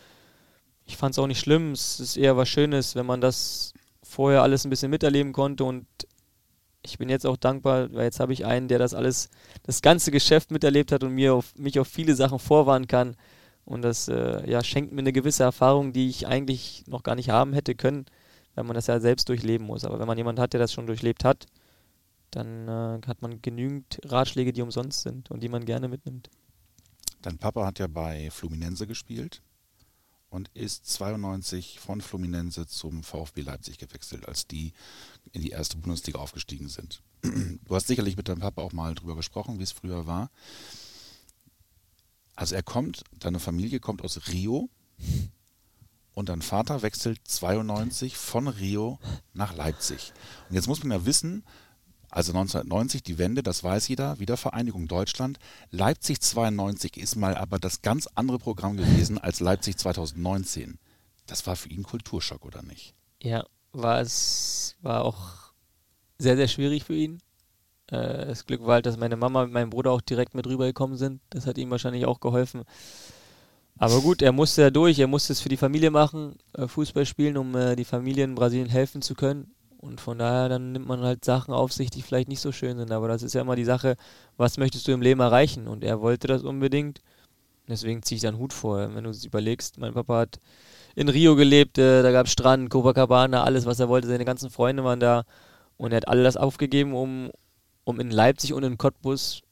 ich 0.87 0.97
fand 0.97 1.13
es 1.13 1.19
auch 1.19 1.27
nicht 1.27 1.41
schlimm. 1.41 1.73
Es 1.73 2.01
ist 2.01 2.17
eher 2.17 2.37
was 2.37 2.49
Schönes, 2.49 2.95
wenn 2.95 3.07
man 3.07 3.21
das 3.21 3.75
vorher 4.17 4.43
alles 4.43 4.65
ein 4.65 4.71
bisschen 4.71 4.91
miterleben 4.91 5.33
konnte 5.35 5.65
und 5.65 5.87
ich 6.83 6.97
bin 6.97 7.11
jetzt 7.11 7.27
auch 7.27 7.37
dankbar, 7.37 7.93
weil 7.93 8.05
jetzt 8.05 8.19
habe 8.19 8.33
ich 8.33 8.47
einen, 8.47 8.69
der 8.69 8.79
das 8.79 8.95
alles, 8.95 9.29
das 9.65 9.83
ganze 9.83 10.11
Geschäft 10.11 10.51
miterlebt 10.51 10.91
hat 10.91 11.05
und 11.05 11.13
mir 11.13 11.35
auf, 11.35 11.55
mich 11.57 11.79
auf 11.79 11.89
viele 11.89 12.15
Sachen 12.15 12.39
vorwarnen 12.39 12.89
kann. 12.89 13.17
Und 13.67 13.83
das 13.83 14.09
äh, 14.09 14.49
ja, 14.49 14.63
schenkt 14.63 14.93
mir 14.93 15.01
eine 15.01 15.13
gewisse 15.13 15.43
Erfahrung, 15.43 15.93
die 15.93 16.09
ich 16.09 16.27
eigentlich 16.27 16.85
noch 16.87 17.03
gar 17.03 17.17
nicht 17.17 17.29
haben 17.29 17.53
hätte 17.53 17.75
können, 17.75 18.07
weil 18.55 18.65
man 18.65 18.75
das 18.75 18.87
ja 18.87 19.01
selbst 19.01 19.29
durchleben 19.29 19.67
muss. 19.67 19.85
Aber 19.85 19.99
wenn 19.99 20.07
man 20.07 20.17
jemanden 20.17 20.41
hat, 20.41 20.53
der 20.53 20.61
das 20.61 20.73
schon 20.73 20.87
durchlebt 20.87 21.25
hat, 21.25 21.47
dann 22.31 22.69
äh, 22.69 23.07
hat 23.07 23.21
man 23.21 23.43
genügend 23.43 24.01
Ratschläge, 24.05 24.53
die 24.53 24.63
umsonst 24.63 25.03
sind 25.03 25.31
und 25.31 25.43
die 25.43 25.49
man 25.49 25.65
gerne 25.65 25.89
mitnimmt. 25.89 26.31
Dein 27.21 27.37
Papa 27.37 27.67
hat 27.67 27.81
ja 27.81 27.89
bei 27.89 28.31
Fluminense 28.31 28.87
gespielt 28.87 29.43
und 30.37 30.51
ist 30.53 30.87
92 30.91 31.81
von 31.81 32.03
Fluminense 32.03 32.67
zum 32.67 33.03
VfB 33.03 33.41
Leipzig 33.41 33.79
gewechselt, 33.79 34.29
als 34.29 34.47
die 34.47 34.75
in 35.33 35.41
die 35.41 35.49
erste 35.49 35.79
Bundesliga 35.79 36.19
aufgestiegen 36.19 36.69
sind. 36.69 37.03
Du 37.23 37.75
hast 37.75 37.87
sicherlich 37.87 38.19
mit 38.19 38.29
deinem 38.29 38.41
Papa 38.41 38.61
auch 38.61 38.75
mal 38.75 38.95
drüber 38.95 39.17
gesprochen, 39.17 39.59
wie 39.59 39.63
es 39.63 39.73
früher 39.73 40.07
war. 40.07 40.31
Also 42.35 42.55
er 42.55 42.63
kommt, 42.63 43.03
deine 43.19 43.41
Familie 43.41 43.81
kommt 43.81 44.03
aus 44.03 44.29
Rio 44.29 44.69
und 46.13 46.29
dein 46.29 46.43
Vater 46.43 46.83
wechselt 46.83 47.19
92 47.25 48.19
von 48.19 48.47
Rio 48.47 48.99
nach 49.33 49.57
Leipzig. 49.57 50.13
Und 50.51 50.55
jetzt 50.55 50.69
muss 50.69 50.85
man 50.85 50.99
ja 50.99 51.07
wissen, 51.07 51.45
also 52.17 52.33
1990 52.33 53.03
die 53.03 53.19
Wende, 53.19 53.43
das 53.43 53.63
weiß 53.63 53.89
jeder, 53.89 54.19
Wiedervereinigung 54.19 54.89
Deutschland. 54.89 55.39
Leipzig 55.71 56.23
92 56.23 56.97
ist 56.97 57.15
mal 57.15 57.37
aber 57.37 57.59
das 57.59 57.83
ganz 57.83 58.09
andere 58.15 58.39
Programm 58.39 58.79
gewesen 58.79 59.19
als 59.19 59.41
Leipzig 59.41 59.77
2019. 59.77 60.79
Das 61.27 61.47
war 61.47 61.57
für 61.57 61.69
ihn 61.69 61.83
Kulturschock, 61.83 62.47
oder 62.47 62.63
nicht? 62.63 62.95
Ja, 63.23 63.45
war 63.73 64.01
es 64.01 64.77
war 64.81 65.05
auch 65.05 65.53
sehr, 66.17 66.37
sehr 66.37 66.49
schwierig 66.49 66.85
für 66.85 66.95
ihn. 66.95 67.19
Äh, 67.89 68.25
das 68.25 68.47
Glück 68.47 68.65
war 68.65 68.77
halt, 68.77 68.87
dass 68.87 68.97
meine 68.97 69.17
Mama 69.17 69.43
und 69.43 69.53
mein 69.53 69.69
Bruder 69.69 69.93
auch 69.93 70.01
direkt 70.01 70.35
mit 70.35 70.47
rübergekommen 70.47 70.97
sind. 70.97 71.21
Das 71.29 71.47
hat 71.47 71.59
ihm 71.59 71.71
wahrscheinlich 71.71 72.07
auch 72.07 72.21
geholfen. 72.21 72.63
Aber 73.77 74.01
gut, 74.01 74.23
er 74.23 74.33
musste 74.33 74.63
ja 74.63 74.71
durch, 74.71 74.99
er 74.99 75.07
musste 75.07 75.35
es 75.35 75.43
für 75.43 75.51
die 75.51 75.59
Familie 75.59 75.91
machen, 75.91 76.37
äh, 76.55 76.67
Fußball 76.67 77.05
spielen, 77.05 77.37
um 77.37 77.55
äh, 77.55 77.77
die 77.77 77.85
Familie 77.85 78.25
in 78.25 78.35
Brasilien 78.35 78.71
helfen 78.71 79.03
zu 79.03 79.15
können. 79.15 79.55
Und 79.87 80.01
von 80.01 80.19
daher, 80.19 80.49
dann 80.49 80.73
nimmt 80.73 80.89
man 80.89 81.01
halt 81.01 81.25
Sachen 81.25 81.55
auf 81.55 81.73
sich, 81.73 81.91
die 81.91 82.03
vielleicht 82.03 82.29
nicht 82.29 82.41
so 82.41 82.51
schön 82.51 82.77
sind. 82.77 82.91
Aber 82.91 83.09
das 83.09 83.23
ist 83.23 83.35
ja 83.35 83.41
immer 83.41 83.57
die 83.57 83.65
Sache, 83.65 83.97
was 84.37 84.59
möchtest 84.59 84.89
du 84.89 84.93
im 84.93 85.01
Leben 85.01 85.21
erreichen? 85.21 85.69
Und 85.69 85.85
er 85.85 86.01
wollte 86.01 86.27
das 86.27 86.43
unbedingt. 86.43 87.01
Deswegen 87.69 88.03
ziehe 88.03 88.17
ich 88.17 88.23
da 88.23 88.29
einen 88.29 88.39
Hut 88.39 88.53
vor. 88.53 88.95
Wenn 88.95 89.05
du 89.05 89.11
es 89.11 89.25
überlegst, 89.25 89.79
mein 89.79 89.95
Papa 89.95 90.19
hat 90.19 90.41
in 90.95 91.09
Rio 91.09 91.37
gelebt, 91.37 91.79
äh, 91.79 92.03
da 92.03 92.11
gab 92.11 92.27
es 92.27 92.33
Strand, 92.33 92.71
Copacabana, 92.71 93.45
alles, 93.45 93.67
was 93.67 93.81
er 93.81 93.89
wollte. 93.89 94.09
Seine 94.09 94.25
ganzen 94.25 94.51
Freunde 94.51 94.83
waren 94.85 95.01
da. 95.01 95.25
Und 95.77 95.93
er 95.93 95.99
hat 95.99 96.09
alles 96.09 96.37
aufgegeben, 96.37 96.95
um, 96.95 97.31
um 97.85 98.01
in 98.01 98.11
Leipzig 98.11 98.53
und 98.55 98.65
in 98.65 98.79
Cottbus, 98.79 99.43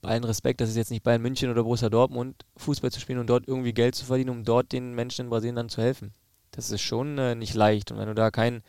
bei 0.00 0.10
allen 0.10 0.24
Respekt, 0.24 0.60
das 0.60 0.68
ist 0.70 0.76
jetzt 0.76 0.90
nicht 0.90 1.02
Bayern 1.02 1.22
München 1.22 1.50
oder 1.50 1.64
Borussia 1.64 1.88
Dortmund, 1.88 2.44
Fußball 2.56 2.92
zu 2.92 3.00
spielen 3.00 3.18
und 3.18 3.28
dort 3.28 3.48
irgendwie 3.48 3.72
Geld 3.72 3.94
zu 3.94 4.04
verdienen, 4.04 4.30
um 4.30 4.44
dort 4.44 4.72
den 4.72 4.94
Menschen 4.94 5.22
in 5.22 5.30
Brasilien 5.30 5.56
dann 5.56 5.68
zu 5.68 5.82
helfen. 5.82 6.12
Das 6.52 6.70
ist 6.70 6.82
schon 6.82 7.18
äh, 7.18 7.34
nicht 7.34 7.54
leicht. 7.54 7.90
Und 7.90 7.98
wenn 7.98 8.08
du 8.08 8.14
da 8.14 8.30
kein 8.30 8.62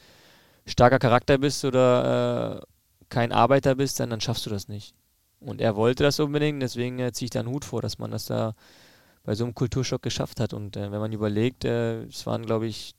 starker 0.67 0.99
Charakter 0.99 1.37
bist 1.37 1.65
oder 1.65 2.61
äh, 2.61 2.65
kein 3.09 3.31
Arbeiter 3.31 3.75
bist, 3.75 3.99
dann, 3.99 4.09
dann 4.09 4.21
schaffst 4.21 4.45
du 4.45 4.49
das 4.49 4.67
nicht. 4.67 4.93
Und 5.39 5.61
er 5.61 5.75
wollte 5.75 6.03
das 6.03 6.19
unbedingt, 6.19 6.61
deswegen 6.61 6.99
äh, 6.99 7.11
ziehe 7.11 7.25
ich 7.27 7.31
da 7.31 7.39
einen 7.39 7.49
Hut 7.49 7.65
vor, 7.65 7.81
dass 7.81 7.99
man 7.99 8.11
das 8.11 8.25
da 8.25 8.53
bei 9.23 9.35
so 9.35 9.43
einem 9.43 9.55
Kulturschock 9.55 10.01
geschafft 10.01 10.39
hat. 10.39 10.53
Und 10.53 10.77
äh, 10.77 10.91
wenn 10.91 10.99
man 10.99 11.11
überlegt, 11.11 11.65
äh, 11.65 12.03
es 12.03 12.25
waren, 12.25 12.45
glaube 12.45 12.67
ich, 12.67 12.95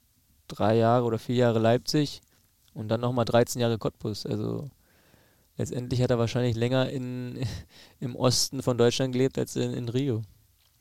drei 0.46 0.76
Jahre 0.76 1.04
oder 1.04 1.18
vier 1.18 1.36
Jahre 1.36 1.58
Leipzig 1.58 2.22
und 2.74 2.88
dann 2.88 3.00
nochmal 3.00 3.24
13 3.24 3.60
Jahre 3.60 3.78
Cottbus. 3.78 4.24
Also 4.24 4.70
letztendlich 5.56 6.00
hat 6.02 6.10
er 6.10 6.18
wahrscheinlich 6.18 6.56
länger 6.56 6.88
in, 6.90 7.44
im 8.00 8.14
Osten 8.14 8.62
von 8.62 8.78
Deutschland 8.78 9.12
gelebt 9.12 9.38
als 9.38 9.56
in, 9.56 9.72
in 9.72 9.88
Rio. 9.88 10.22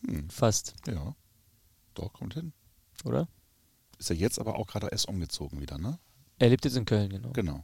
Hm. 0.06 0.30
Fast. 0.30 0.76
Ja. 0.88 1.16
Doch, 1.96 2.14
kommt 2.14 2.36
hin. 2.36 2.54
Oder? 3.04 3.28
Ist 3.98 4.12
er 4.12 4.16
jetzt 4.16 4.40
aber 4.40 4.58
auch 4.58 4.68
gerade 4.68 4.90
erst 4.92 5.08
umgezogen 5.08 5.60
wieder, 5.60 5.78
ne? 5.80 5.98
Er 6.40 6.50
lebt 6.50 6.66
jetzt 6.66 6.78
in 6.78 6.86
Köln, 6.86 7.10
genau. 7.10 7.32
Genau. 7.32 7.64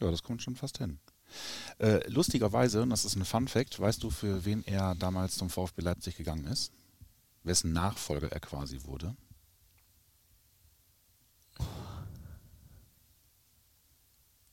Ja, 0.00 0.10
das 0.10 0.22
kommt 0.22 0.42
schon 0.42 0.56
fast 0.56 0.78
hin. 0.78 0.98
Äh, 1.78 2.08
lustigerweise, 2.08 2.82
und 2.82 2.90
das 2.90 3.04
ist 3.04 3.16
ein 3.16 3.24
Fun 3.24 3.48
Fact, 3.48 3.78
weißt 3.80 4.02
du, 4.02 4.10
für 4.10 4.44
wen 4.44 4.64
er 4.64 4.94
damals 4.94 5.36
zum 5.36 5.50
VfB 5.50 5.82
Leipzig 5.82 6.16
gegangen 6.16 6.46
ist? 6.46 6.72
Wessen 7.42 7.72
Nachfolger 7.72 8.30
er 8.30 8.40
quasi 8.40 8.82
wurde? 8.84 9.16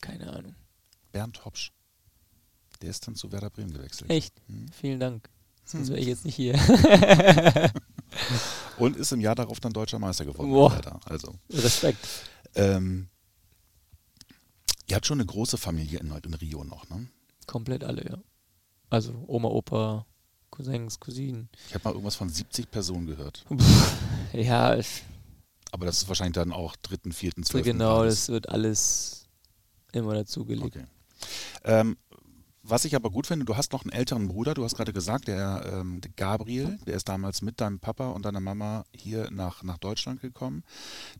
Keine 0.02 0.32
Ahnung. 0.32 0.56
Bernd 1.12 1.44
Hopsch. 1.46 1.72
Der 2.82 2.90
ist 2.90 3.08
dann 3.08 3.16
zu 3.16 3.32
Werder 3.32 3.50
Bremen 3.50 3.72
gewechselt. 3.74 4.10
Echt? 4.10 4.34
Hm? 4.48 4.68
Vielen 4.72 5.00
Dank. 5.00 5.30
Sonst 5.64 5.90
wäre 5.90 6.00
ich 6.00 6.08
jetzt 6.08 6.26
nicht 6.26 6.36
hier. 6.36 6.60
Und 8.78 8.98
ist 8.98 9.14
im 9.14 9.22
Jahr 9.22 9.36
darauf 9.36 9.60
dann 9.62 9.72
deutscher 9.72 10.00
Meister 10.00 10.26
geworden. 10.26 10.52
Boah. 10.52 11.00
Also. 11.06 11.36
Respekt. 11.50 12.06
Ähm, 12.56 13.08
ihr 14.94 14.96
habt 14.96 15.08
schon 15.08 15.20
eine 15.20 15.26
große 15.26 15.58
Familie 15.58 15.98
in, 15.98 16.12
in 16.12 16.34
Rio 16.36 16.64
noch, 16.64 16.88
ne? 16.88 17.08
Komplett 17.48 17.84
alle, 17.84 18.06
ja. 18.06 18.18
Also 18.92 19.24
Oma, 19.26 19.48
Opa, 19.48 20.06
Cousins, 20.52 21.00
Cousinen. 21.00 21.50
Ich 21.68 21.74
habe 21.74 21.86
mal 21.86 21.90
irgendwas 21.94 22.16
von 22.16 22.30
70 22.30 22.70
Personen 22.70 23.08
gehört. 23.08 23.44
ja. 24.34 24.78
Aber 25.72 25.86
das 25.88 25.98
ist 25.98 26.08
wahrscheinlich 26.10 26.36
dann 26.36 26.52
auch 26.52 26.76
dritten, 26.76 27.12
vierten, 27.12 27.42
zwölften. 27.42 27.72
Genau, 27.72 28.02
Grades. 28.02 28.14
das 28.14 28.30
wird 28.30 28.50
alles 28.50 29.26
immer 29.94 30.14
dazugelegt. 30.14 30.78
Okay. 30.78 30.86
Ähm, 31.64 31.98
was 32.62 32.86
ich 32.86 32.96
aber 32.96 33.10
gut 33.10 33.26
finde, 33.26 33.46
du 33.46 33.58
hast 33.58 33.74
noch 33.74 33.82
einen 33.82 33.94
älteren 33.94 34.28
Bruder, 34.28 34.54
du 34.54 34.64
hast 34.64 34.76
gerade 34.76 34.94
gesagt, 34.94 35.28
der, 35.28 35.74
ähm, 35.74 36.02
der, 36.02 36.12
Gabriel, 36.16 36.78
der 36.86 36.98
ist 36.98 37.10
damals 37.10 37.42
mit 37.42 37.60
deinem 37.60 37.80
Papa 37.80 38.10
und 38.10 38.26
deiner 38.26 38.42
Mama 38.42 38.86
hier 38.96 39.32
nach, 39.32 39.64
nach 39.64 39.80
Deutschland 39.80 40.22
gekommen. 40.22 40.64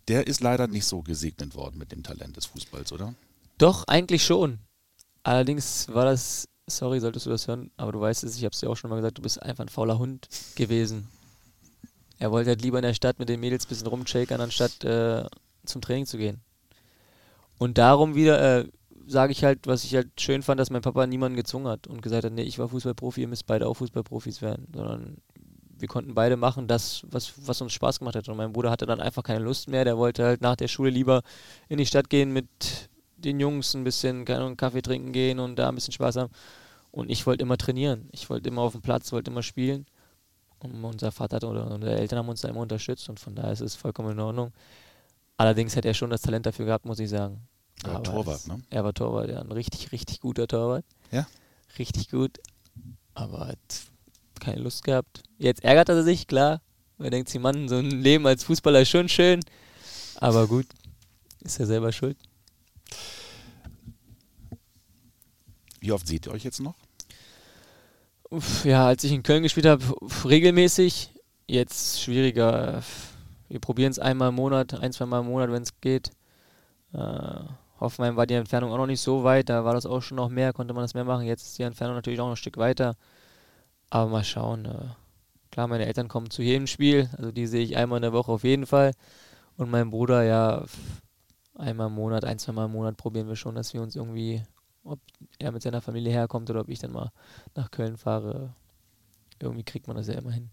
Der 0.08 0.28
ist 0.28 0.42
leider 0.42 0.68
nicht 0.68 0.86
so 0.86 1.02
gesegnet 1.02 1.56
worden 1.56 1.80
mit 1.80 1.92
dem 1.92 2.04
Talent 2.04 2.38
des 2.38 2.46
Fußballs, 2.46 2.92
oder? 2.92 3.16
Doch, 3.58 3.86
eigentlich 3.88 4.24
schon. 4.24 4.60
Allerdings 5.24 5.88
war 5.90 6.06
das, 6.06 6.48
sorry, 6.68 7.00
solltest 7.00 7.26
du 7.26 7.30
das 7.30 7.48
hören, 7.48 7.72
aber 7.78 7.92
du 7.92 8.02
weißt 8.02 8.24
es, 8.24 8.38
ich 8.38 8.44
habe 8.44 8.54
es 8.54 8.60
dir 8.60 8.70
auch 8.70 8.76
schon 8.76 8.90
mal 8.90 8.98
gesagt, 8.98 9.18
du 9.18 9.22
bist 9.22 9.42
einfach 9.42 9.64
ein 9.64 9.70
fauler 9.70 10.00
Hund 10.00 10.28
gewesen. 10.56 11.08
Er 12.20 12.32
wollte 12.32 12.50
halt 12.50 12.62
lieber 12.62 12.78
in 12.78 12.84
der 12.84 12.94
Stadt 12.94 13.20
mit 13.20 13.30
den 13.30 13.40
Mädels 13.40 13.66
ein 13.66 13.70
bisschen 13.70 13.88
rumshakern, 13.88 14.42
anstatt 14.42 14.84
äh, 14.84 15.26
zum 15.66 15.82
Training 15.82 16.06
zu 16.06 16.18
gehen. 16.18 16.42
Und 17.58 17.78
darum 17.78 18.16
wieder, 18.16 18.60
äh, 18.60 18.68
sage 19.08 19.32
ich 19.32 19.44
halt, 19.44 19.68
was 19.68 19.84
ich 19.84 19.96
halt 19.96 20.20
schön 20.20 20.42
fand, 20.44 20.60
dass 20.60 20.70
mein 20.70 20.82
Papa 20.82 21.06
niemanden 21.08 21.36
gezwungen 21.36 21.68
hat 21.68 21.88
und 21.88 22.02
gesagt 22.02 22.26
hat, 22.26 22.34
nee, 22.34 22.44
ich 22.44 22.60
war 22.60 22.70
Fußballprofi, 22.70 23.22
ihr 23.22 23.28
müsst 23.28 23.46
beide 23.46 23.68
auch 23.68 23.76
Fußballprofis 23.76 24.42
werden, 24.42 24.68
sondern 24.74 25.18
wir 25.78 25.88
konnten 25.88 26.14
beide 26.14 26.38
machen 26.38 26.68
das, 26.68 27.04
was, 27.10 27.34
was 27.46 27.62
uns 27.62 27.74
Spaß 27.74 28.00
gemacht 28.00 28.16
hat. 28.16 28.30
Und 28.30 28.38
mein 28.38 28.54
Bruder 28.54 28.72
hatte 28.72 28.86
dann 28.86 29.02
einfach 29.02 29.24
keine 29.24 29.44
Lust 29.44 29.68
mehr, 29.68 29.84
der 29.84 29.98
wollte 29.98 30.24
halt 30.24 30.42
nach 30.42 30.56
der 30.56 30.70
Schule 30.70 30.90
lieber 30.90 31.22
in 31.68 31.78
die 31.78 31.86
Stadt 31.86 32.10
gehen 32.10 32.32
mit 32.32 32.48
den 33.26 33.40
Jungs 33.40 33.74
ein 33.74 33.84
bisschen 33.84 34.26
keine 34.26 34.40
Ahnung, 34.42 34.58
Kaffee 34.58 34.82
trinken 34.82 35.12
gehen 35.12 35.40
und 35.40 35.58
da 35.58 35.70
ein 35.70 35.76
bisschen 35.76 35.94
Spaß 35.94 36.18
haben. 36.18 36.32
Und 36.92 37.10
ich 37.10 37.26
wollte 37.26 37.42
immer 37.42 37.58
trainieren. 37.58 38.08
Ich 38.12 38.30
wollte 38.30 38.50
immer 38.50 38.62
auf 38.62 38.74
dem 38.74 38.82
Platz, 38.82 39.12
wollte 39.12 39.32
immer 39.32 39.44
spielen. 39.44 39.86
Und 40.60 40.84
unser 40.84 41.12
Vater 41.12 41.38
oder 41.50 41.70
unsere 41.70 41.98
Eltern 41.98 42.20
haben 42.20 42.30
uns 42.30 42.42
da 42.42 42.48
immer 42.48 42.62
unterstützt 42.62 43.10
und 43.10 43.20
von 43.20 43.36
daher 43.36 43.52
ist 43.52 43.62
es 43.62 43.76
vollkommen 43.76 44.12
in 44.12 44.20
Ordnung. 44.20 44.54
Allerdings 45.36 45.76
hätte 45.76 45.90
er 45.90 45.94
schon 45.94 46.10
das 46.10 46.22
Talent 46.22 46.46
dafür 46.46 46.66
gehabt, 46.66 46.86
muss 46.86 47.00
ich 47.00 47.10
sagen. 47.10 47.42
Er 47.84 47.94
war 47.94 48.04
Torwart, 48.04 48.48
ne? 48.48 48.62
Er 48.70 48.84
war 48.84 48.94
Torwart, 48.94 49.30
ja, 49.30 49.42
ein 49.42 49.52
richtig, 49.52 49.92
richtig 49.92 50.22
guter 50.22 50.48
Torwart. 50.48 50.86
Ja. 51.12 51.28
Richtig 51.78 52.10
gut. 52.10 52.40
Aber 53.14 53.48
hat 53.48 53.58
keine 54.40 54.62
Lust 54.62 54.84
gehabt. 54.84 55.24
Jetzt 55.38 55.64
ärgert 55.64 55.90
er 55.90 56.04
sich, 56.04 56.28
klar. 56.28 56.62
Er 57.00 57.10
denkt 57.10 57.30
sich, 57.30 57.42
Mann, 57.42 57.68
so 57.68 57.76
ein 57.76 57.90
Leben 57.90 58.26
als 58.26 58.44
Fußballer 58.44 58.82
ist 58.82 58.90
schon 58.90 59.10
schön. 59.10 59.42
Aber 60.16 60.48
gut, 60.48 60.68
ist 61.42 61.60
er 61.60 61.66
selber 61.66 61.92
schuld. 61.92 62.18
Wie 65.80 65.92
oft 65.92 66.08
seht 66.08 66.28
ihr 66.28 66.32
euch 66.32 66.44
jetzt 66.44 66.62
noch? 66.62 66.76
Ja, 68.64 68.88
als 68.88 69.04
ich 69.04 69.12
in 69.12 69.22
Köln 69.22 69.44
gespielt 69.44 69.66
habe, 69.66 69.84
regelmäßig. 70.26 71.12
Jetzt 71.48 72.02
schwieriger. 72.02 72.82
Wir 73.50 73.60
probieren 73.60 73.92
es 73.92 74.00
einmal 74.00 74.30
im 74.30 74.36
Monat, 74.36 74.74
ein, 74.74 74.94
zwei 74.94 75.06
Mal 75.06 75.20
im 75.20 75.28
Monat, 75.28 75.52
wenn 75.52 75.62
es 75.62 75.80
geht. 75.82 76.12
Äh, 76.94 77.44
Hoffenheim 77.80 78.16
war 78.16 78.26
die 78.26 78.36
Entfernung 78.36 78.72
auch 78.72 78.78
noch 78.78 78.88
nicht 78.88 79.02
so 79.02 79.24
weit, 79.24 79.50
da 79.50 79.66
war 79.66 79.74
das 79.74 79.86
auch 79.86 80.02
schon 80.02 80.16
noch 80.16 80.30
mehr, 80.30 80.54
konnte 80.54 80.74
man 80.74 80.84
das 80.84 80.94
mehr 80.94 81.04
machen. 81.04 81.26
Jetzt 81.26 81.44
ist 81.44 81.60
die 81.60 81.64
Entfernung 81.64 81.96
natürlich 81.96 82.20
auch 82.20 82.26
noch 82.26 82.34
ein 82.34 82.38
Stück 82.38 82.58
weiter. 82.58 82.96
Aber 83.90 84.10
mal 84.10 84.24
schauen. 84.24 84.66
Äh, 84.66 84.86
klar, 85.52 85.68
meine 85.68 85.86
Eltern 85.86 86.08
kommen 86.08 86.32
zu 86.32 86.42
jedem 86.42 86.66
Spiel, 86.66 87.10
also 87.18 87.32
die 87.32 87.46
sehe 87.46 87.64
ich 87.64 87.78
einmal 87.78 87.98
in 87.98 88.04
der 88.04 88.14
Woche 88.14 88.32
auf 88.32 88.44
jeden 88.44 88.66
Fall. 88.66 88.94
Und 89.58 89.70
mein 89.70 89.92
Bruder, 89.92 90.24
ja, 90.24 90.64
einmal 91.56 91.88
im 91.88 91.94
Monat, 91.94 92.26
ein, 92.26 92.40
zwei 92.40 92.52
Mal 92.52 92.66
im 92.66 92.72
Monat 92.72 92.98
probieren 92.98 93.28
wir 93.28 93.36
schon, 93.36 93.56
dass 93.56 93.74
wir 93.74 93.82
uns 93.82 93.96
irgendwie, 93.96 94.44
ob 94.84 95.00
er 95.40 95.52
mit 95.52 95.62
seiner 95.62 95.82
Familie 95.82 96.12
herkommt 96.12 96.50
oder 96.50 96.62
ob 96.62 96.70
ich 96.70 96.80
dann 96.80 96.92
mal 96.92 97.12
nach 97.56 97.72
Köln 97.72 97.98
fahre. 97.98 98.56
Irgendwie 99.40 99.64
kriegt 99.64 99.88
man 99.88 99.98
das 99.98 100.08
ja 100.08 100.16
immer 100.16 100.32
hin. 100.32 100.50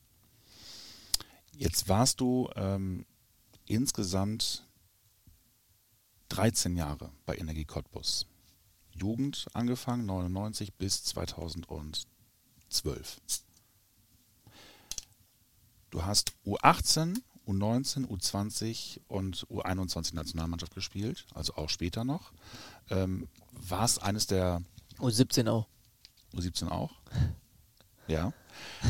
Jetzt 1.52 1.88
warst 1.88 2.20
du 2.20 2.48
ähm, 2.56 3.04
insgesamt 3.66 4.66
13 6.30 6.76
Jahre 6.76 7.10
bei 7.26 7.36
Energie 7.36 7.64
Cottbus. 7.64 8.26
Jugend 8.92 9.46
angefangen, 9.52 10.06
99 10.06 10.74
bis 10.74 11.04
2012. 11.04 12.06
Du 15.90 16.04
hast 16.04 16.32
U18, 16.46 17.20
U19, 17.46 18.06
U20 18.06 19.00
und 19.08 19.46
U21 19.48 20.14
Nationalmannschaft 20.14 20.74
gespielt, 20.74 21.26
also 21.34 21.54
auch 21.54 21.68
später 21.68 22.04
noch. 22.04 22.32
Ähm, 22.90 23.28
war 23.52 23.84
es 23.84 23.98
eines 23.98 24.26
der. 24.26 24.62
U17 24.98 25.48
auch. 25.48 25.66
U17 26.34 26.68
auch? 26.68 26.92
Ja. 28.06 28.32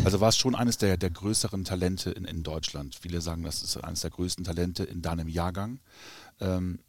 Also 0.05 0.21
war 0.21 0.31
es 0.31 0.37
schon 0.37 0.55
eines 0.55 0.79
der, 0.79 0.97
der 0.97 1.11
größeren 1.11 1.65
Talente 1.65 2.11
in, 2.11 2.25
in 2.25 2.43
Deutschland. 2.43 2.95
Viele 2.95 3.21
sagen, 3.21 3.43
das 3.43 3.63
ist 3.63 3.77
eines 3.77 4.01
der 4.01 4.11
größten 4.11 4.45
Talente 4.45 4.85
in 4.85 5.03
deinem 5.03 5.29
Jahrgang. 5.29 5.79
Ähm, 6.41 6.81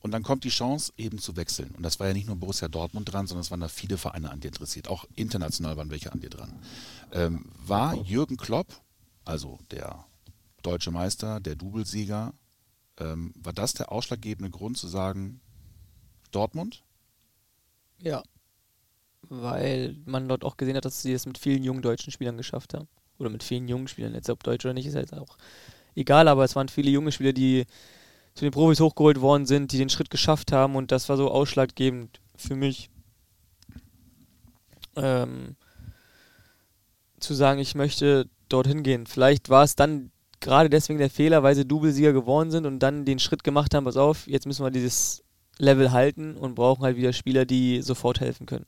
und 0.00 0.12
dann 0.12 0.22
kommt 0.22 0.44
die 0.44 0.50
Chance, 0.50 0.92
eben 0.96 1.18
zu 1.18 1.36
wechseln. 1.36 1.74
Und 1.74 1.82
das 1.82 1.98
war 1.98 2.06
ja 2.06 2.14
nicht 2.14 2.28
nur 2.28 2.36
Borussia 2.36 2.68
Dortmund 2.68 3.12
dran, 3.12 3.26
sondern 3.26 3.42
es 3.42 3.50
waren 3.50 3.60
da 3.60 3.68
viele 3.68 3.98
Vereine 3.98 4.30
an 4.30 4.40
dir 4.40 4.48
interessiert. 4.48 4.88
Auch 4.88 5.04
international 5.16 5.76
waren 5.76 5.90
welche 5.90 6.12
an 6.12 6.20
dir 6.20 6.30
dran. 6.30 6.62
Ähm, 7.12 7.46
war 7.66 7.94
Jürgen 8.04 8.36
Klopp, 8.36 8.68
also 9.24 9.58
der 9.72 10.04
deutsche 10.62 10.90
Meister, 10.90 11.40
der 11.40 11.56
Doublesieger, 11.56 12.32
ähm, 12.98 13.32
war 13.36 13.52
das 13.52 13.74
der 13.74 13.92
ausschlaggebende 13.92 14.50
Grund 14.50 14.76
zu 14.76 14.88
sagen, 14.88 15.40
Dortmund? 16.30 16.84
Ja. 18.00 18.22
Weil 19.22 19.96
man 20.04 20.28
dort 20.28 20.44
auch 20.44 20.56
gesehen 20.56 20.76
hat, 20.76 20.84
dass 20.84 21.02
sie 21.02 21.12
es 21.12 21.26
mit 21.26 21.38
vielen 21.38 21.62
jungen 21.62 21.82
deutschen 21.82 22.12
Spielern 22.12 22.36
geschafft 22.36 22.74
haben. 22.74 22.88
Oder 23.18 23.30
mit 23.30 23.42
vielen 23.42 23.68
jungen 23.68 23.88
Spielern. 23.88 24.14
Jetzt 24.14 24.30
ob 24.30 24.42
Deutsch 24.44 24.64
oder 24.64 24.74
nicht, 24.74 24.86
ist 24.86 24.94
jetzt 24.94 25.14
auch 25.14 25.36
egal, 25.98 26.28
aber 26.28 26.44
es 26.44 26.56
waren 26.56 26.68
viele 26.68 26.90
junge 26.90 27.12
Spieler, 27.12 27.32
die 27.32 27.66
zu 28.34 28.44
den 28.44 28.52
Profis 28.52 28.80
hochgeholt 28.80 29.20
worden 29.20 29.46
sind, 29.46 29.72
die 29.72 29.78
den 29.78 29.90
Schritt 29.90 30.10
geschafft 30.10 30.52
haben 30.52 30.76
und 30.76 30.92
das 30.92 31.08
war 31.08 31.16
so 31.16 31.30
ausschlaggebend 31.30 32.20
für 32.36 32.54
mich, 32.54 32.88
ähm, 34.94 35.56
zu 37.18 37.34
sagen, 37.34 37.58
ich 37.58 37.74
möchte 37.74 38.28
dorthin 38.48 38.84
gehen. 38.84 39.06
Vielleicht 39.06 39.48
war 39.48 39.64
es 39.64 39.74
dann 39.74 40.12
gerade 40.40 40.70
deswegen 40.70 40.98
der 40.98 41.10
Fehler, 41.10 41.42
weil 41.42 41.54
sie 41.54 41.66
Doublesieger 41.66 42.12
geworden 42.12 42.50
sind 42.50 42.66
und 42.66 42.78
dann 42.80 43.04
den 43.04 43.18
Schritt 43.18 43.44
gemacht 43.44 43.74
haben, 43.74 43.84
pass 43.84 43.96
auf, 43.96 44.26
jetzt 44.26 44.46
müssen 44.46 44.64
wir 44.64 44.70
dieses 44.70 45.24
Level 45.58 45.92
halten 45.92 46.36
und 46.36 46.54
brauchen 46.54 46.84
halt 46.84 46.96
wieder 46.96 47.12
Spieler, 47.12 47.44
die 47.44 47.82
sofort 47.82 48.20
helfen 48.20 48.46
können. 48.46 48.66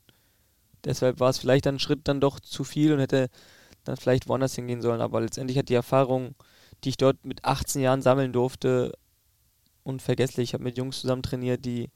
Deshalb 0.83 1.19
war 1.19 1.29
es 1.29 1.37
vielleicht 1.37 1.65
dann 1.65 1.75
ein 1.75 1.79
Schritt 1.79 2.01
dann 2.03 2.19
doch 2.19 2.39
zu 2.39 2.63
viel 2.63 2.91
und 2.93 2.99
hätte 2.99 3.29
dann 3.83 3.97
vielleicht 3.97 4.27
woanders 4.27 4.55
hingehen 4.55 4.81
sollen, 4.81 5.01
aber 5.01 5.21
letztendlich 5.21 5.57
hat 5.57 5.69
die 5.69 5.75
Erfahrung, 5.75 6.35
die 6.83 6.89
ich 6.89 6.97
dort 6.97 7.23
mit 7.25 7.45
18 7.45 7.81
Jahren 7.81 8.01
sammeln 8.01 8.33
durfte, 8.33 8.93
unvergesslich. 9.83 10.49
Ich 10.49 10.53
habe 10.53 10.63
mit 10.63 10.77
Jungs 10.77 11.01
zusammen 11.01 11.23
trainiert, 11.23 11.65
die 11.65 11.89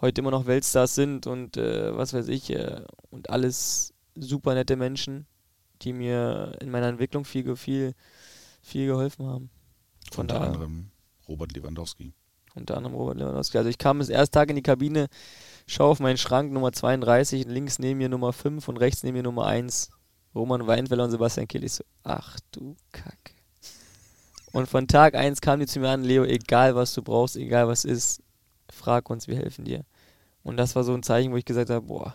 heute 0.00 0.20
immer 0.20 0.30
noch 0.30 0.46
Weltstars 0.46 0.94
sind 0.94 1.26
und 1.26 1.56
äh, 1.56 1.96
was 1.96 2.12
weiß 2.12 2.28
ich 2.28 2.50
äh, 2.50 2.82
und 3.10 3.30
alles 3.30 3.94
super 4.14 4.54
nette 4.54 4.76
Menschen, 4.76 5.26
die 5.82 5.92
mir 5.92 6.56
in 6.60 6.70
meiner 6.70 6.88
Entwicklung 6.88 7.24
viel, 7.24 7.56
viel, 7.56 7.94
viel 8.66 8.86
geholfen 8.86 9.26
haben. 9.26 9.50
Von 10.10 10.22
Unter 10.22 10.40
anderem 10.40 10.90
Robert 11.28 11.52
Lewandowski. 11.52 12.12
Unter 12.54 12.76
anderem 12.76 12.96
Robert 12.96 13.18
Lewandowski. 13.18 13.58
Also 13.58 13.70
ich 13.70 13.78
kam 13.78 14.00
das 14.00 14.08
erste 14.08 14.32
Tag 14.32 14.50
in 14.50 14.56
die 14.56 14.62
Kabine, 14.62 15.08
schaue 15.66 15.90
auf 15.90 16.00
meinen 16.00 16.18
Schrank 16.18 16.52
Nummer 16.52 16.72
32, 16.72 17.46
links 17.46 17.78
neben 17.78 17.98
mir 17.98 18.08
Nummer 18.08 18.32
5 18.32 18.66
und 18.68 18.76
rechts 18.78 19.02
neben 19.02 19.16
mir 19.16 19.22
Nummer 19.22 19.46
1. 19.46 19.90
Roman 20.34 20.66
Weinfeller 20.66 21.04
und 21.04 21.10
Sebastian 21.10 21.48
Kehl. 21.48 21.64
Ich 21.64 21.74
so, 21.74 21.84
ach 22.02 22.38
du 22.50 22.76
Kacke. 22.92 23.34
Und 24.52 24.68
von 24.68 24.88
Tag 24.88 25.14
1 25.14 25.40
kamen 25.40 25.60
die 25.60 25.66
zu 25.66 25.80
mir 25.80 25.90
an, 25.90 26.02
Leo, 26.02 26.24
egal 26.24 26.74
was 26.74 26.92
du 26.94 27.02
brauchst, 27.02 27.36
egal 27.36 27.68
was 27.68 27.84
ist, 27.84 28.22
frag 28.70 29.08
uns, 29.10 29.28
wir 29.28 29.36
helfen 29.36 29.64
dir. 29.64 29.84
Und 30.42 30.56
das 30.56 30.74
war 30.76 30.84
so 30.84 30.94
ein 30.94 31.02
Zeichen, 31.02 31.32
wo 31.32 31.36
ich 31.36 31.44
gesagt 31.44 31.70
habe, 31.70 31.86
boah, 31.86 32.14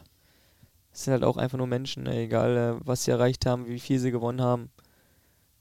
es 0.91 1.03
sind 1.03 1.13
halt 1.13 1.23
auch 1.23 1.37
einfach 1.37 1.57
nur 1.57 1.67
Menschen, 1.67 2.03
ne? 2.03 2.17
egal 2.17 2.57
äh, 2.57 2.85
was 2.85 3.03
sie 3.03 3.11
erreicht 3.11 3.45
haben, 3.45 3.67
wie 3.67 3.79
viel 3.79 3.99
sie 3.99 4.11
gewonnen 4.11 4.41
haben. 4.41 4.69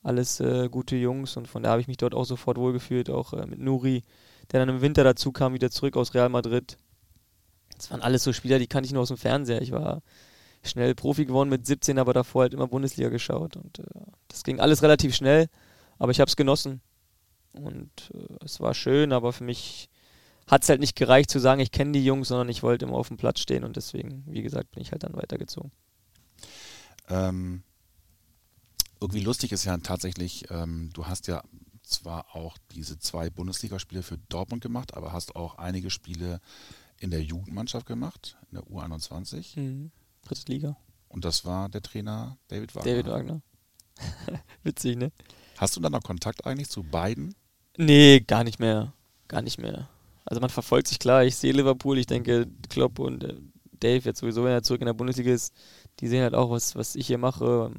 Alles 0.02 0.40
äh, 0.40 0.68
gute 0.70 0.96
Jungs 0.96 1.36
und 1.36 1.46
von 1.46 1.62
da 1.62 1.70
habe 1.70 1.80
ich 1.80 1.88
mich 1.88 1.98
dort 1.98 2.14
auch 2.14 2.24
sofort 2.24 2.56
wohlgefühlt, 2.56 3.10
auch 3.10 3.34
äh, 3.34 3.46
mit 3.46 3.58
Nuri, 3.58 4.02
der 4.50 4.60
dann 4.60 4.76
im 4.76 4.80
Winter 4.80 5.04
dazu 5.04 5.30
kam, 5.30 5.52
wieder 5.52 5.70
zurück 5.70 5.96
aus 5.96 6.14
Real 6.14 6.30
Madrid. 6.30 6.78
Das 7.76 7.90
waren 7.90 8.00
alles 8.00 8.24
so 8.24 8.32
Spieler, 8.32 8.58
die 8.58 8.66
kannte 8.66 8.86
ich 8.86 8.92
nur 8.92 9.02
aus 9.02 9.08
dem 9.08 9.16
Fernseher. 9.16 9.60
Ich 9.60 9.72
war 9.72 10.02
schnell 10.62 10.94
Profi 10.94 11.24
geworden 11.24 11.50
mit 11.50 11.66
17, 11.66 11.98
aber 11.98 12.12
davor 12.12 12.42
halt 12.42 12.54
immer 12.54 12.66
Bundesliga 12.66 13.08
geschaut 13.08 13.56
und 13.56 13.78
äh, 13.78 13.84
das 14.28 14.42
ging 14.42 14.60
alles 14.60 14.82
relativ 14.82 15.14
schnell, 15.14 15.48
aber 15.98 16.12
ich 16.12 16.20
habe 16.20 16.28
es 16.28 16.36
genossen 16.36 16.80
und 17.52 17.90
äh, 18.14 18.44
es 18.44 18.60
war 18.60 18.74
schön, 18.74 19.12
aber 19.12 19.32
für 19.32 19.44
mich 19.44 19.88
hat 20.46 20.62
es 20.62 20.68
halt 20.68 20.80
nicht 20.80 20.96
gereicht 20.96 21.30
zu 21.30 21.38
sagen, 21.38 21.60
ich 21.60 21.70
kenne 21.70 21.92
die 21.92 22.04
Jungs, 22.04 22.28
sondern 22.28 22.48
ich 22.48 22.62
wollte 22.62 22.84
immer 22.84 22.96
auf 22.96 23.08
dem 23.08 23.16
Platz 23.16 23.40
stehen 23.40 23.64
und 23.64 23.76
deswegen, 23.76 24.24
wie 24.26 24.42
gesagt, 24.42 24.72
bin 24.72 24.82
ich 24.82 24.92
halt 24.92 25.02
dann 25.02 25.14
weitergezogen. 25.14 25.70
Ähm, 27.08 27.62
irgendwie 29.00 29.20
lustig 29.20 29.52
ist 29.52 29.64
ja 29.64 29.76
tatsächlich, 29.78 30.50
ähm, 30.50 30.90
du 30.92 31.06
hast 31.06 31.26
ja 31.26 31.42
zwar 31.82 32.34
auch 32.34 32.56
diese 32.72 32.98
zwei 32.98 33.30
Bundesligaspiele 33.30 34.02
für 34.02 34.18
Dortmund 34.28 34.62
gemacht, 34.62 34.94
aber 34.94 35.12
hast 35.12 35.36
auch 35.36 35.56
einige 35.56 35.90
Spiele 35.90 36.40
in 36.98 37.10
der 37.10 37.22
Jugendmannschaft 37.22 37.86
gemacht, 37.86 38.36
in 38.50 38.58
der 38.58 38.64
U21. 38.64 39.58
Mhm. 39.58 39.90
Dritte 40.22 40.52
Liga. 40.52 40.76
Und 41.08 41.24
das 41.24 41.44
war 41.44 41.68
der 41.68 41.82
Trainer 41.82 42.36
David 42.48 42.74
Wagner. 42.74 42.90
David 42.90 43.06
Wagner. 43.06 43.42
Witzig, 44.62 44.96
ne? 44.96 45.10
Hast 45.56 45.76
du 45.76 45.80
dann 45.80 45.92
noch 45.92 46.02
Kontakt 46.02 46.46
eigentlich 46.46 46.68
zu 46.68 46.82
beiden? 46.82 47.34
Nee, 47.76 48.20
gar 48.20 48.44
nicht 48.44 48.60
mehr. 48.60 48.92
Gar 49.28 49.42
nicht 49.42 49.58
mehr. 49.58 49.88
Also 50.24 50.40
man 50.40 50.50
verfolgt 50.50 50.88
sich 50.88 50.98
klar. 50.98 51.24
Ich 51.24 51.36
sehe 51.36 51.52
Liverpool, 51.52 51.98
ich 51.98 52.06
denke 52.06 52.46
Klopp 52.68 52.98
und 52.98 53.24
äh, 53.24 53.34
Dave 53.72 54.04
jetzt 54.04 54.20
sowieso, 54.20 54.44
wenn 54.44 54.52
er 54.52 54.62
zurück 54.62 54.82
in 54.82 54.86
der 54.86 54.94
Bundesliga 54.94 55.32
ist, 55.32 55.54
die 56.00 56.08
sehen 56.08 56.22
halt 56.22 56.34
auch, 56.34 56.50
was, 56.50 56.76
was 56.76 56.94
ich 56.94 57.06
hier 57.06 57.18
mache. 57.18 57.72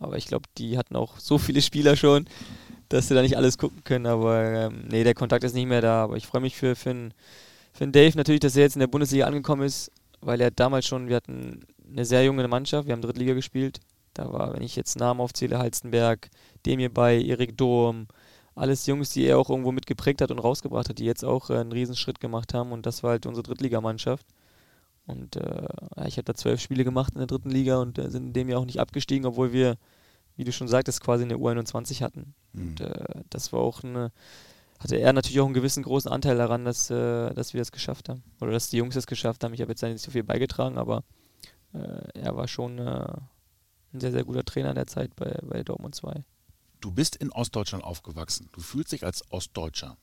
Aber 0.00 0.16
ich 0.16 0.26
glaube, 0.26 0.48
die 0.58 0.76
hatten 0.76 0.96
auch 0.96 1.20
so 1.20 1.38
viele 1.38 1.62
Spieler 1.62 1.94
schon, 1.94 2.24
dass 2.88 3.06
sie 3.06 3.14
da 3.14 3.22
nicht 3.22 3.36
alles 3.36 3.58
gucken 3.58 3.84
können. 3.84 4.06
Aber 4.06 4.42
ähm, 4.42 4.88
nee, 4.90 5.04
der 5.04 5.14
Kontakt 5.14 5.44
ist 5.44 5.54
nicht 5.54 5.68
mehr 5.68 5.82
da. 5.82 6.02
Aber 6.02 6.16
ich 6.16 6.26
freue 6.26 6.40
mich 6.40 6.56
für, 6.56 6.74
für 6.74 6.90
einen 6.90 7.12
Dave 7.78 8.16
natürlich, 8.16 8.40
dass 8.40 8.56
er 8.56 8.62
jetzt 8.62 8.76
in 8.76 8.80
der 8.80 8.88
Bundesliga 8.88 9.26
angekommen 9.26 9.62
ist, 9.62 9.92
weil 10.20 10.40
er 10.40 10.50
damals 10.50 10.86
schon, 10.86 11.08
wir 11.08 11.16
hatten 11.16 11.60
eine 11.88 12.04
sehr 12.04 12.24
junge 12.24 12.48
Mannschaft, 12.48 12.86
wir 12.86 12.92
haben 12.92 13.02
Drittliga 13.02 13.34
gespielt. 13.34 13.78
Da 14.14 14.32
war, 14.32 14.54
wenn 14.54 14.62
ich 14.62 14.74
jetzt 14.74 14.98
Namen 14.98 15.20
aufzähle, 15.20 15.58
Halstenberg, 15.58 16.30
Demir 16.66 16.92
bei, 16.92 17.20
Erik 17.20 17.56
Dohm, 17.56 18.08
alles 18.54 18.86
Jungs, 18.86 19.10
die 19.10 19.24
er 19.24 19.38
auch 19.38 19.50
irgendwo 19.50 19.70
mitgeprägt 19.70 20.20
hat 20.20 20.30
und 20.30 20.38
rausgebracht 20.38 20.88
hat, 20.88 20.98
die 20.98 21.04
jetzt 21.04 21.24
auch 21.24 21.50
äh, 21.50 21.58
einen 21.58 21.72
Riesenschritt 21.72 22.20
gemacht 22.20 22.54
haben 22.54 22.72
und 22.72 22.86
das 22.86 23.02
war 23.02 23.12
halt 23.12 23.26
unsere 23.26 23.44
Drittligamannschaft. 23.44 24.26
Und 25.06 25.36
äh, 25.36 25.66
ich 26.06 26.16
habe 26.16 26.24
da 26.24 26.34
zwölf 26.34 26.60
Spiele 26.60 26.84
gemacht 26.84 27.14
in 27.14 27.18
der 27.18 27.26
dritten 27.26 27.50
Liga 27.50 27.78
und 27.78 27.98
äh, 27.98 28.10
sind 28.10 28.28
in 28.28 28.32
dem 28.32 28.48
Jahr 28.48 28.60
auch 28.60 28.66
nicht 28.66 28.80
abgestiegen, 28.80 29.26
obwohl 29.26 29.52
wir, 29.52 29.76
wie 30.36 30.44
du 30.44 30.52
schon 30.52 30.68
sagtest, 30.68 31.00
quasi 31.00 31.24
eine 31.24 31.36
U21 31.36 32.02
hatten. 32.02 32.34
Mhm. 32.52 32.62
Und 32.62 32.80
äh, 32.80 33.22
das 33.30 33.52
war 33.52 33.60
auch 33.60 33.82
eine, 33.82 34.12
hatte 34.78 34.96
er 34.96 35.12
natürlich 35.12 35.40
auch 35.40 35.46
einen 35.46 35.54
gewissen 35.54 35.82
großen 35.82 36.10
Anteil 36.10 36.36
daran, 36.36 36.64
dass, 36.64 36.90
äh, 36.90 37.34
dass 37.34 37.54
wir 37.54 37.60
das 37.60 37.72
geschafft 37.72 38.08
haben. 38.08 38.22
Oder 38.40 38.52
dass 38.52 38.70
die 38.70 38.76
Jungs 38.76 38.94
das 38.94 39.06
geschafft 39.06 39.42
haben. 39.42 39.54
Ich 39.54 39.60
habe 39.60 39.72
jetzt 39.72 39.82
nicht 39.82 40.00
so 40.00 40.10
viel 40.10 40.22
beigetragen, 40.22 40.78
aber 40.78 41.02
äh, 41.72 42.18
er 42.18 42.36
war 42.36 42.46
schon 42.46 42.78
ein 42.78 44.00
sehr, 44.00 44.12
sehr 44.12 44.24
guter 44.24 44.44
Trainer 44.44 44.70
in 44.70 44.76
der 44.76 44.86
Zeit 44.86 45.16
bei, 45.16 45.36
bei 45.42 45.62
Dortmund 45.62 45.94
2. 45.94 46.22
Du 46.80 46.92
bist 46.92 47.16
in 47.16 47.30
Ostdeutschland 47.30 47.84
aufgewachsen. 47.84 48.48
Du 48.52 48.60
fühlst 48.60 48.92
dich 48.92 49.04
als 49.04 49.30
Ostdeutscher. 49.30 49.98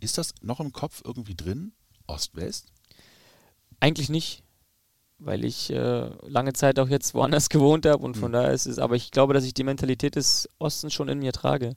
Ist 0.00 0.18
das 0.18 0.34
noch 0.40 0.60
im 0.60 0.72
Kopf 0.72 1.02
irgendwie 1.04 1.34
drin? 1.34 1.72
Ost-West? 2.06 2.72
Eigentlich 3.80 4.08
nicht, 4.08 4.42
weil 5.18 5.44
ich 5.44 5.70
äh, 5.70 6.10
lange 6.26 6.52
Zeit 6.52 6.78
auch 6.78 6.88
jetzt 6.88 7.14
woanders 7.14 7.48
gewohnt 7.50 7.86
habe 7.86 8.02
und 8.02 8.16
von 8.16 8.30
mhm. 8.30 8.34
daher 8.34 8.52
ist 8.52 8.66
es, 8.66 8.78
aber 8.78 8.96
ich 8.96 9.10
glaube, 9.10 9.34
dass 9.34 9.44
ich 9.44 9.54
die 9.54 9.64
Mentalität 9.64 10.16
des 10.16 10.48
Ostens 10.58 10.94
schon 10.94 11.08
in 11.08 11.18
mir 11.18 11.32
trage, 11.32 11.76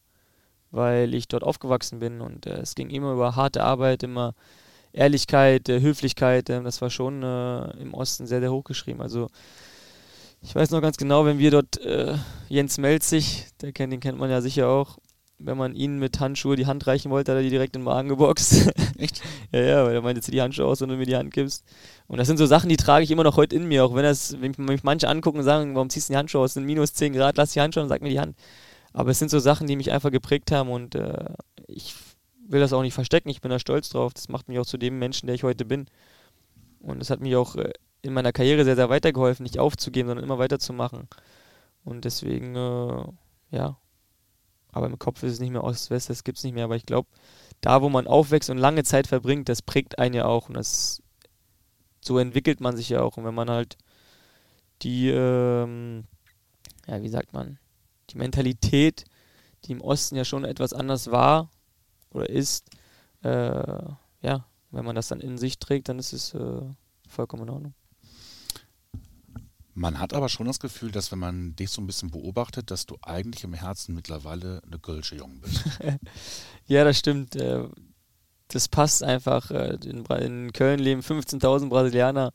weil 0.72 1.14
ich 1.14 1.28
dort 1.28 1.44
aufgewachsen 1.44 2.00
bin 2.00 2.22
und 2.22 2.46
äh, 2.46 2.60
es 2.60 2.76
ging 2.76 2.90
immer 2.90 3.14
über 3.14 3.36
harte 3.36 3.64
Arbeit, 3.64 4.04
immer 4.04 4.34
Ehrlichkeit, 4.94 5.70
äh, 5.70 5.82
Höflichkeit, 5.82 6.50
äh, 6.50 6.62
das 6.62 6.82
war 6.82 6.90
schon 6.90 7.24
äh, 7.24 7.72
im 7.78 7.94
Osten 7.94 8.28
sehr, 8.28 8.42
sehr 8.42 8.52
hochgeschrieben. 8.52 9.02
Also 9.02 9.30
ich 10.42 10.56
weiß 10.56 10.72
noch 10.72 10.82
ganz 10.82 10.98
genau, 10.98 11.26
wenn 11.26 11.38
wir 11.38 11.52
dort 11.52 11.78
äh, 11.82 12.16
Jens 12.50 12.78
Melzig, 12.78 13.48
der 13.62 13.72
kennt, 13.72 13.94
den 13.94 14.00
kennt 14.00 14.18
man 14.18 14.30
ja 14.30 14.42
sicher 14.42 14.68
auch, 14.68 14.98
wenn 15.44 15.58
man 15.58 15.76
ihnen 15.76 16.00
mit 16.00 16.20
Handschuhe 16.20 16.56
die 16.56 16.66
Hand 16.66 16.88
reichen 16.88 17.12
wollte, 17.12 17.32
hat 17.32 17.38
er 17.38 17.44
die 17.44 17.50
direkt 17.50 17.76
in 17.76 17.82
den 17.82 17.86
Magen 17.86 18.10
geboxt. 18.10 18.72
Echt? 18.98 19.22
ja, 19.52 19.62
ja, 19.62 19.86
weil 19.86 19.96
er 19.96 20.02
meinte, 20.02 20.22
zieh 20.22 20.32
die 20.32 20.42
Handschuhe 20.42 20.66
aus, 20.66 20.82
wenn 20.82 20.90
du 20.90 20.98
mir 20.98 21.06
die 21.06 21.16
Hand 21.16 21.32
gibst. 21.32 21.64
Und 22.08 22.18
das 22.18 22.28
sind 22.28 22.38
so 22.38 22.46
Sachen, 22.46 22.70
die 22.70 22.78
trage 22.78 23.04
ich 23.04 23.12
immer 23.12 23.24
noch 23.24 23.38
heute 23.38 23.56
in 23.56 23.68
mir, 23.68 23.86
auch 23.86 23.96
wenn, 23.96 24.04
das, 24.04 24.40
wenn 24.42 24.54
mich 24.58 24.84
manche 24.84 25.08
angucken 25.08 25.40
und 25.40 25.44
sagen, 25.44 25.76
warum 25.76 25.90
ziehst 25.90 26.10
du 26.10 26.14
die 26.14 26.18
Handschuhe 26.18 26.42
aus? 26.42 26.52
Es 26.52 26.54
sind 26.56 26.66
minus 26.66 26.94
10 26.94 27.14
Grad, 27.14 27.38
lass 27.38 27.54
die 27.54 27.62
Handschuhe 27.62 27.84
und 27.84 27.90
sag 27.90 28.02
mir 28.02 28.10
die 28.10 28.20
Hand. 28.20 28.36
Aber 28.94 29.12
es 29.12 29.20
sind 29.20 29.32
so 29.32 29.40
Sachen, 29.40 29.68
die 29.68 29.76
mich 29.76 29.92
einfach 29.92 30.12
geprägt 30.12 30.52
haben 30.52 30.70
und 30.70 30.96
äh, 30.96 31.34
ich 31.68 31.96
will 32.48 32.60
das 32.60 32.74
auch 32.74 32.82
nicht 32.82 32.94
verstecken. 32.94 33.30
Ich 33.30 33.42
bin 33.42 33.50
da 33.52 33.60
stolz 33.60 33.90
drauf. 33.90 34.14
Das 34.14 34.30
macht 34.30 34.50
mich 34.50 34.60
auch 34.60 34.66
zu 34.66 34.78
dem 34.78 35.00
Menschen, 35.00 35.28
der 35.28 35.36
ich 35.36 35.44
heute 35.44 35.66
bin. 35.66 35.86
Und 36.80 37.02
es 37.02 37.10
hat 37.10 37.22
mich 37.22 37.36
auch 37.36 37.56
äh, 37.56 37.72
in 38.02 38.14
meiner 38.14 38.34
Karriere 38.34 38.66
sehr, 38.66 38.76
sehr 38.76 38.90
weitergeholfen, 38.90 39.44
nicht 39.44 39.60
aufzugeben, 39.60 40.10
sondern 40.10 40.26
immer 40.26 40.40
weiterzumachen. 40.40 41.08
Und 41.84 42.06
deswegen, 42.06 42.56
äh, 42.56 43.04
ja. 43.56 43.78
Aber 44.72 44.88
im 44.88 45.00
Kopf 45.00 45.24
ist 45.24 45.34
es 45.34 45.40
nicht 45.40 45.52
mehr 45.52 45.64
Ost-West, 45.64 46.10
das 46.10 46.24
gibt 46.24 46.38
es 46.38 46.44
nicht 46.44 46.54
mehr. 46.54 46.66
Aber 46.66 46.76
ich 46.76 46.86
glaube, 46.86 47.10
da, 47.60 47.82
wo 47.82 47.90
man 47.90 48.08
aufwächst 48.08 48.50
und 48.50 48.58
lange 48.58 48.84
Zeit 48.84 49.08
verbringt, 49.08 49.50
das 49.50 49.62
prägt 49.62 50.00
einen 50.00 50.16
ja 50.16 50.26
auch. 50.26 50.50
Und 50.50 50.56
das, 50.56 51.02
so 52.02 52.18
entwickelt 52.18 52.62
man 52.62 52.76
sich 52.76 52.90
ja 52.90 53.02
auch. 53.02 53.18
Und 53.18 53.26
wenn 53.26 53.36
man 53.36 53.50
halt 53.50 53.78
die, 54.82 55.10
ähm, 55.10 56.06
ja, 56.88 57.02
wie 57.02 57.10
sagt 57.10 57.34
man, 57.34 57.60
die 58.10 58.18
Mentalität, 58.18 59.06
die 59.66 59.74
im 59.74 59.82
Osten 59.82 60.16
ja 60.16 60.26
schon 60.26 60.44
etwas 60.44 60.74
anders 60.74 61.12
war 61.12 61.50
oder 62.12 62.30
ist, 62.30 62.70
äh, 63.24 63.84
ja, 64.22 64.46
wenn 64.72 64.86
man 64.86 64.96
das 64.96 65.10
dann 65.10 65.22
in 65.22 65.38
sich 65.38 65.60
trägt, 65.60 65.90
dann 65.90 66.00
ist 66.00 66.14
es 66.14 66.34
äh, 66.34 66.62
vollkommen 67.08 67.44
in 67.44 67.50
Ordnung. 67.50 67.74
Man 69.74 70.00
hat 70.00 70.14
aber 70.14 70.28
schon 70.28 70.48
das 70.48 70.60
Gefühl, 70.60 70.92
dass 70.92 71.12
wenn 71.12 71.20
man 71.20 71.56
dich 71.56 71.70
so 71.70 71.82
ein 71.82 71.88
bisschen 71.88 72.12
beobachtet, 72.12 72.72
dass 72.72 72.86
du 72.86 72.98
eigentlich 73.02 73.44
im 73.44 73.54
Herzen 73.54 73.96
mittlerweile 73.96 74.62
eine 74.66 74.80
Gölsche 74.80 75.16
Jung 75.16 75.40
bist. 75.40 75.64
ja, 76.68 76.84
das 76.84 76.98
stimmt. 76.98 77.36
Äh, 77.36 77.64
das 78.50 78.68
passt 78.68 79.04
einfach. 79.04 79.50
Äh, 79.52 79.78
in 79.86 80.52
Köln 80.54 80.80
leben 80.80 81.02
15.000 81.02 81.70
Brasilianer. 81.70 82.34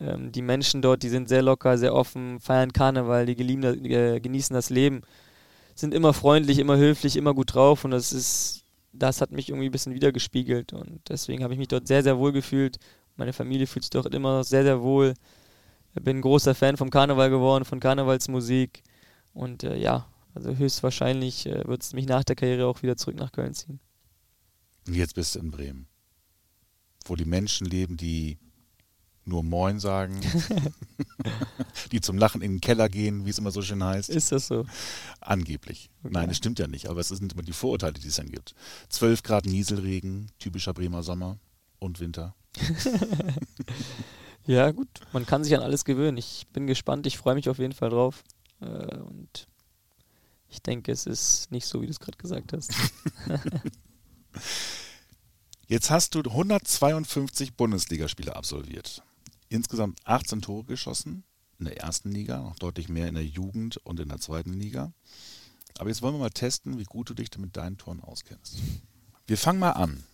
Ähm, 0.00 0.32
die 0.32 0.42
Menschen 0.42 0.82
dort, 0.82 1.02
die 1.02 1.08
sind 1.08 1.28
sehr 1.28 1.42
locker, 1.42 1.76
sehr 1.78 1.94
offen, 1.94 2.40
feiern 2.40 2.72
Karneval, 2.72 3.26
die 3.26 3.34
äh, 3.34 4.20
genießen 4.20 4.54
das 4.54 4.70
Leben, 4.70 5.02
sind 5.74 5.94
immer 5.94 6.12
freundlich, 6.12 6.58
immer 6.58 6.76
höflich, 6.76 7.16
immer 7.16 7.34
gut 7.34 7.54
drauf 7.54 7.84
und 7.84 7.90
das 7.90 8.12
ist, 8.12 8.64
das 8.92 9.20
hat 9.20 9.32
mich 9.32 9.48
irgendwie 9.48 9.68
ein 9.68 9.72
bisschen 9.72 9.94
wiedergespiegelt 9.94 10.72
und 10.72 11.00
deswegen 11.08 11.42
habe 11.42 11.54
ich 11.54 11.58
mich 11.58 11.68
dort 11.68 11.86
sehr, 11.86 12.02
sehr 12.02 12.18
wohl 12.18 12.32
gefühlt. 12.32 12.78
Meine 13.16 13.32
Familie 13.32 13.66
fühlt 13.66 13.84
sich 13.84 13.90
dort 13.90 14.14
immer 14.14 14.44
sehr, 14.44 14.62
sehr 14.62 14.80
wohl 14.82 15.14
bin 16.00 16.20
großer 16.20 16.54
Fan 16.54 16.76
vom 16.76 16.90
Karneval 16.90 17.30
geworden, 17.30 17.64
von 17.64 17.80
Karnevalsmusik. 17.80 18.82
Und 19.34 19.64
äh, 19.64 19.76
ja, 19.76 20.06
also 20.34 20.56
höchstwahrscheinlich 20.56 21.46
äh, 21.46 21.66
wird 21.66 21.82
es 21.82 21.92
mich 21.92 22.06
nach 22.06 22.24
der 22.24 22.36
Karriere 22.36 22.66
auch 22.66 22.82
wieder 22.82 22.96
zurück 22.96 23.16
nach 23.16 23.32
Köln 23.32 23.54
ziehen. 23.54 23.80
Und 24.86 24.94
jetzt 24.94 25.14
bist 25.14 25.34
du 25.34 25.40
in 25.40 25.50
Bremen, 25.50 25.86
wo 27.06 27.16
die 27.16 27.24
Menschen 27.24 27.66
leben, 27.66 27.96
die 27.96 28.38
nur 29.24 29.42
Moin 29.42 29.78
sagen, 29.78 30.20
die 31.92 32.00
zum 32.00 32.18
Lachen 32.18 32.42
in 32.42 32.54
den 32.54 32.60
Keller 32.60 32.88
gehen, 32.88 33.24
wie 33.24 33.30
es 33.30 33.38
immer 33.38 33.50
so 33.50 33.62
schön 33.62 33.82
heißt. 33.82 34.10
Ist 34.10 34.32
das 34.32 34.46
so? 34.48 34.66
Angeblich. 35.20 35.90
Okay. 36.02 36.12
Nein, 36.12 36.28
das 36.28 36.38
stimmt 36.38 36.58
ja 36.58 36.66
nicht, 36.66 36.88
aber 36.88 37.00
es 37.00 37.08
sind 37.08 37.32
immer 37.32 37.42
die 37.42 37.52
Vorurteile, 37.52 37.94
die 37.94 38.08
es 38.08 38.16
dann 38.16 38.30
gibt. 38.30 38.54
12 38.88 39.22
Grad 39.22 39.46
Nieselregen, 39.46 40.30
typischer 40.38 40.74
Bremer 40.74 41.02
Sommer 41.02 41.38
und 41.78 42.00
Winter. 42.00 42.34
Ja, 44.46 44.70
gut, 44.72 44.88
man 45.12 45.24
kann 45.24 45.44
sich 45.44 45.54
an 45.54 45.62
alles 45.62 45.84
gewöhnen. 45.84 46.16
Ich 46.16 46.46
bin 46.52 46.66
gespannt, 46.66 47.06
ich 47.06 47.16
freue 47.16 47.34
mich 47.34 47.48
auf 47.48 47.58
jeden 47.58 47.74
Fall 47.74 47.90
drauf. 47.90 48.24
Äh, 48.60 48.96
und 48.96 49.46
ich 50.48 50.62
denke, 50.62 50.92
es 50.92 51.06
ist 51.06 51.50
nicht 51.50 51.66
so, 51.66 51.80
wie 51.80 51.86
du 51.86 51.92
es 51.92 52.00
gerade 52.00 52.18
gesagt 52.18 52.52
hast. 52.52 52.72
Jetzt 55.68 55.90
hast 55.90 56.14
du 56.14 56.20
152 56.20 57.54
Bundesligaspiele 57.54 58.36
absolviert. 58.36 59.02
Insgesamt 59.48 60.00
18 60.04 60.42
Tore 60.42 60.64
geschossen 60.64 61.24
in 61.58 61.66
der 61.66 61.78
ersten 61.78 62.10
Liga, 62.10 62.40
noch 62.40 62.56
deutlich 62.56 62.88
mehr 62.88 63.08
in 63.08 63.14
der 63.14 63.24
Jugend 63.24 63.76
und 63.78 64.00
in 64.00 64.08
der 64.08 64.18
zweiten 64.18 64.52
Liga. 64.52 64.92
Aber 65.78 65.88
jetzt 65.88 66.02
wollen 66.02 66.14
wir 66.14 66.18
mal 66.18 66.30
testen, 66.30 66.78
wie 66.78 66.84
gut 66.84 67.08
du 67.08 67.14
dich 67.14 67.30
mit 67.38 67.56
deinen 67.56 67.78
Toren 67.78 68.00
auskennst. 68.00 68.58
Wir 69.26 69.38
fangen 69.38 69.60
mal 69.60 69.70
an. 69.70 70.04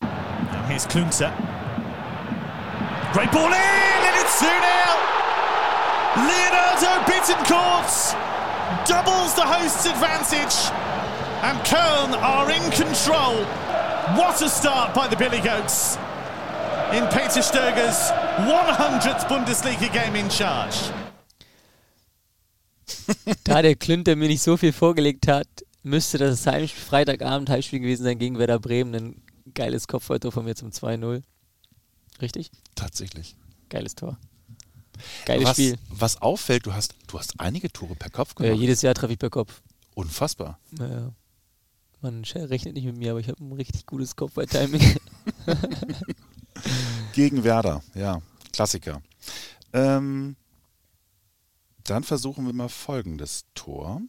Now 0.00 0.66
here's 0.66 0.86
Klunzer. 0.88 1.32
Great 3.12 3.32
ball 3.32 3.46
in, 3.46 4.00
and 4.06 4.16
it's 4.22 4.38
2 4.38 4.46
0. 4.46 4.60
Leonardo 6.30 6.92
Bittencourt 7.10 8.14
doubles 8.86 9.34
the 9.34 9.42
host's 9.42 9.84
advantage, 9.84 10.70
and 11.42 11.58
Köln 11.66 12.14
are 12.22 12.48
in 12.52 12.62
control. 12.70 13.44
What 14.16 14.40
a 14.42 14.48
start 14.48 14.94
by 14.94 15.08
the 15.08 15.16
Billy 15.16 15.40
Goats 15.40 15.98
in 16.92 17.04
Peter 17.08 17.42
Stöger's 17.42 18.12
100th 18.46 19.26
Bundesliga 19.26 19.92
game 19.92 20.14
in 20.14 20.30
charge. 20.30 20.92
da 23.44 23.60
der 23.60 23.74
Klünter 23.74 24.14
mir 24.14 24.28
nicht 24.28 24.42
so 24.42 24.56
viel 24.56 24.72
vorgelegt 24.72 25.26
hat, 25.26 25.48
müsste 25.82 26.18
das 26.18 26.46
Heimspiel, 26.46 26.80
Freitagabend 26.80 27.50
Heimspiel 27.50 27.80
gewesen 27.80 28.04
sein 28.04 28.20
gegen 28.20 28.38
Werder 28.38 28.60
Bremen. 28.60 28.94
Ein 28.94 29.22
geiles 29.52 29.88
Kopfballtor 29.88 30.30
von 30.30 30.44
mir 30.44 30.54
zum 30.54 30.70
2-0. 30.70 31.22
Richtig? 32.20 32.50
Tatsächlich. 32.74 33.36
Geiles 33.68 33.94
Tor. 33.94 34.18
Geiles 35.24 35.44
was, 35.46 35.56
Spiel. 35.56 35.78
Was 35.88 36.20
auffällt, 36.20 36.66
du 36.66 36.74
hast, 36.74 36.94
du 37.06 37.18
hast 37.18 37.40
einige 37.40 37.72
Tore 37.72 37.94
per 37.94 38.10
Kopf 38.10 38.34
gemacht. 38.34 38.54
Ja, 38.54 38.60
jedes 38.60 38.82
Jahr 38.82 38.94
treffe 38.94 39.12
ich 39.12 39.18
per 39.18 39.30
Kopf. 39.30 39.62
Unfassbar. 39.94 40.58
Ja. 40.78 41.12
Man 42.02 42.24
rechnet 42.24 42.74
nicht 42.74 42.86
mit 42.86 42.96
mir, 42.96 43.10
aber 43.10 43.20
ich 43.20 43.28
habe 43.28 43.44
ein 43.44 43.52
richtig 43.52 43.86
gutes 43.86 44.16
Kopfball-Timing. 44.16 44.96
Gegen 47.12 47.44
Werder, 47.44 47.82
ja. 47.94 48.22
Klassiker. 48.52 49.02
Ähm, 49.72 50.36
dann 51.84 52.04
versuchen 52.04 52.46
wir 52.46 52.52
mal 52.52 52.68
folgendes 52.68 53.44
Tor. 53.54 54.00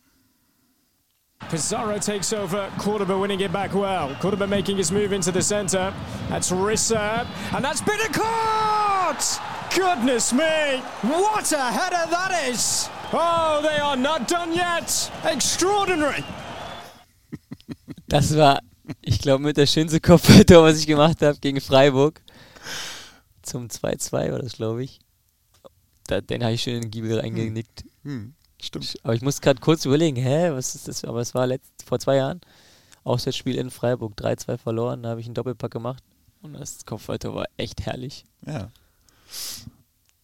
Pizarro 1.49 1.97
takes 1.97 2.31
over, 2.31 2.71
Cordoba 2.77 3.17
winning 3.17 3.41
it 3.41 3.51
back 3.51 3.73
well. 3.73 4.15
Cordoba 4.21 4.47
making 4.47 4.77
his 4.77 4.91
move 4.91 5.11
into 5.11 5.31
the 5.31 5.41
center. 5.41 5.93
That's 6.29 6.51
Rissa, 6.51 7.25
and 7.53 7.63
that's 7.63 7.81
Bittencourt! 7.81 9.39
Goodness 9.75 10.31
me, 10.33 10.81
what 11.01 11.51
a 11.51 11.71
header 11.71 12.09
that 12.09 12.49
is! 12.49 12.89
Oh, 13.13 13.59
they 13.61 13.79
are 13.79 13.97
not 13.97 14.27
done 14.27 14.53
yet! 14.53 15.11
Extraordinary! 15.25 16.23
Das 18.07 18.35
war, 18.35 18.59
ich 19.01 19.19
glaube, 19.19 19.43
mit 19.43 19.57
der 19.57 19.65
schönste 19.67 19.99
Kopfballtor, 19.99 20.63
was 20.63 20.79
ich 20.79 20.87
gemacht 20.87 21.21
habe 21.21 21.37
gegen 21.39 21.61
Freiburg. 21.61 22.21
Zum 23.41 23.67
2-2 23.67 24.31
war 24.31 24.39
das, 24.39 24.53
glaube 24.53 24.83
ich. 24.83 24.99
Da, 26.07 26.21
den 26.21 26.43
habe 26.43 26.53
ich 26.53 26.61
schön 26.61 26.75
in 26.75 26.81
den 26.83 26.91
Giebel 26.91 27.19
reingenickt. 27.19 27.85
Hm. 28.03 28.33
Stimmt. 28.61 28.93
Aber 29.03 29.15
ich 29.15 29.21
muss 29.21 29.41
gerade 29.41 29.59
kurz 29.59 29.85
überlegen, 29.85 30.15
hä, 30.15 30.51
was 30.51 30.75
ist 30.75 30.87
das? 30.87 31.03
Aber 31.03 31.19
es 31.19 31.33
war 31.33 31.47
letzt, 31.47 31.83
vor 31.83 31.99
zwei 31.99 32.17
Jahren. 32.17 32.41
Auswärtsspiel 33.03 33.55
in 33.55 33.71
Freiburg, 33.71 34.13
3-2 34.15 34.57
verloren, 34.57 35.01
da 35.01 35.09
habe 35.09 35.19
ich 35.19 35.25
einen 35.25 35.33
Doppelpack 35.33 35.71
gemacht. 35.71 36.03
Und 36.43 36.53
das 36.53 36.85
Kopfballtor 36.85 37.35
war 37.35 37.45
echt 37.57 37.81
herrlich. 37.81 38.23
Ja. 38.45 38.71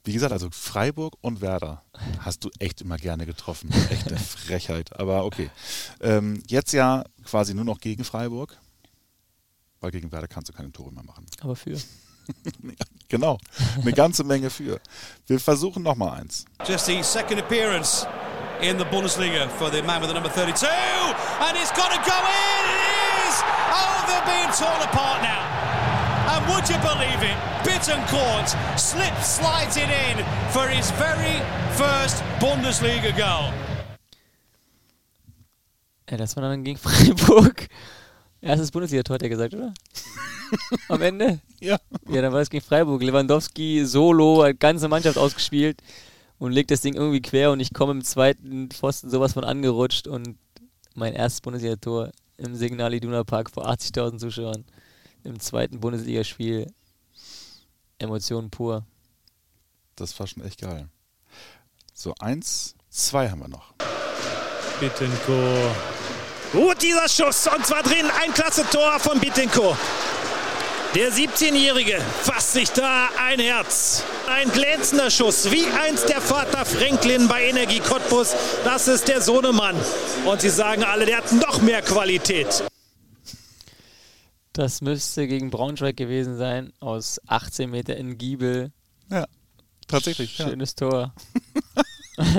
Wie 0.03 0.13
gesagt, 0.13 0.31
also 0.31 0.49
Freiburg 0.51 1.15
und 1.21 1.41
Werder 1.41 1.83
hast 2.19 2.43
du 2.43 2.49
echt 2.59 2.81
immer 2.81 2.97
gerne 2.97 3.25
getroffen. 3.25 3.71
Echte 3.89 4.15
Frechheit. 4.15 4.97
Aber 4.97 5.25
okay. 5.25 5.49
Ähm, 5.99 6.41
jetzt 6.47 6.71
ja 6.71 7.03
quasi 7.23 7.53
nur 7.53 7.65
noch 7.65 7.79
gegen 7.79 8.03
Freiburg. 8.03 8.57
Weil 9.79 9.91
gegen 9.91 10.11
Werder 10.11 10.27
kannst 10.27 10.49
du 10.49 10.53
keine 10.53 10.71
Tore 10.71 10.91
mehr 10.91 11.03
machen. 11.03 11.25
Aber 11.41 11.55
für. 11.55 11.77
genau. 13.09 13.37
Eine 13.81 13.93
ganze 13.93 14.23
Menge 14.23 14.49
für. 14.49 14.79
Wir 15.27 15.39
versuchen 15.39 15.83
nochmal 15.83 16.21
eins. 16.21 16.45
Just 16.65 16.85
the 16.85 17.01
second 17.03 17.39
appearance 17.39 18.05
in 18.61 18.77
the 18.77 18.85
Bundesliga 18.85 19.47
for 19.49 19.69
the 19.69 19.81
man 19.83 20.01
with 20.01 20.09
the 20.09 20.13
number 20.13 20.29
32. 20.29 20.65
And 20.67 21.57
it's 21.57 21.71
got 21.71 21.91
to 21.91 21.99
go 21.99 22.17
in. 22.17 22.63
It 22.67 23.29
is. 23.29 23.43
Oh, 23.71 24.05
they're 24.07 24.25
being 24.25 24.51
torn 24.53 24.81
apart 24.81 25.21
now. 25.21 25.43
And 26.29 26.45
would 26.53 26.67
you 26.67 26.77
believe 26.79 27.21
it? 27.23 27.37
Bittencourt 27.63 28.49
slips, 28.77 29.37
slides 29.37 29.77
it 29.77 29.89
in 29.89 30.17
for 30.51 30.67
his 30.67 30.91
very 30.91 31.41
first 31.77 32.23
Bundesliga 32.39 33.11
goal. 33.15 33.53
Ja, 36.09 36.17
das 36.17 36.35
war 36.35 36.43
dann 36.43 36.63
gegen 36.63 36.77
Freiburg. 36.79 37.67
Erstes 38.41 38.71
Bundesliga-Tor, 38.71 39.15
hat 39.15 39.23
er 39.23 39.29
gesagt, 39.29 39.53
oder? 39.53 39.73
Am 40.89 41.01
Ende? 41.01 41.39
Ja. 41.59 41.77
Ja, 42.07 42.21
dann 42.21 42.33
war 42.33 42.41
es 42.41 42.49
gegen 42.49 42.63
Freiburg. 42.63 43.01
Lewandowski 43.01 43.85
solo, 43.85 44.47
ganze 44.57 44.87
Mannschaft 44.87 45.17
ausgespielt 45.17 45.81
und 46.39 46.51
legt 46.51 46.71
das 46.71 46.81
Ding 46.81 46.93
irgendwie 46.93 47.21
quer 47.21 47.51
und 47.51 47.59
ich 47.59 47.73
komme 47.73 47.91
im 47.91 48.03
zweiten 48.03 48.69
Pfosten 48.69 49.09
sowas 49.09 49.33
von 49.33 49.43
angerutscht 49.43 50.07
und 50.07 50.37
mein 50.93 51.13
erstes 51.13 51.41
Bundesliga-Tor 51.41 52.11
im 52.37 52.55
Signal 52.55 52.93
Iduna 52.93 53.23
Park 53.23 53.49
vor 53.49 53.67
80.000 53.67 54.19
Zuschauern 54.19 54.65
im 55.23 55.39
zweiten 55.39 55.79
Bundesligaspiel. 55.79 56.71
Emotionen 57.99 58.51
pur. 58.51 58.85
Das 59.95 60.17
war 60.19 60.27
schon 60.27 60.43
echt 60.43 60.61
geil. 60.61 60.87
So, 61.93 62.13
eins, 62.19 62.75
zwei 62.89 63.29
haben 63.29 63.39
wir 63.39 63.47
noch. 63.47 63.73
Bittencourt. 64.79 65.96
Gut, 66.51 66.81
dieser 66.81 67.09
Schuss. 67.09 67.47
Und 67.47 67.65
zwar 67.65 67.83
drin. 67.83 68.05
Ein 68.21 68.33
klasse 68.33 68.63
Tor 68.71 68.99
von 68.99 69.19
Bittencourt. 69.19 69.77
Der 70.95 71.11
17-Jährige 71.11 72.01
fasst 72.23 72.53
sich 72.53 72.69
da 72.71 73.09
ein 73.19 73.39
Herz. 73.39 74.03
Ein 74.27 74.49
glänzender 74.51 75.11
Schuss, 75.11 75.51
wie 75.51 75.67
einst 75.67 76.07
der 76.09 76.21
Vater 76.21 76.65
Franklin 76.65 77.27
bei 77.27 77.49
Energie 77.49 77.79
Cottbus. 77.79 78.33
Das 78.63 78.87
ist 78.87 79.07
der 79.07 79.21
Sohnemann. 79.21 79.75
Und 80.25 80.41
sie 80.41 80.49
sagen 80.49 80.83
alle, 80.83 81.05
der 81.05 81.17
hat 81.17 81.31
noch 81.33 81.61
mehr 81.61 81.81
Qualität. 81.81 82.63
Das 84.53 84.81
müsste 84.81 85.27
gegen 85.27 85.51
Braunschweig 85.51 85.97
gewesen 85.97 86.37
sein, 86.37 86.73
aus 86.79 87.21
18 87.27 87.69
Meter 87.69 87.95
in 87.97 88.17
Giebel. 88.17 88.71
Ja, 89.11 89.25
tatsächlich. 89.87 90.35
Schönes 90.35 90.73
ja. 90.79 90.89
Tor. 90.89 91.13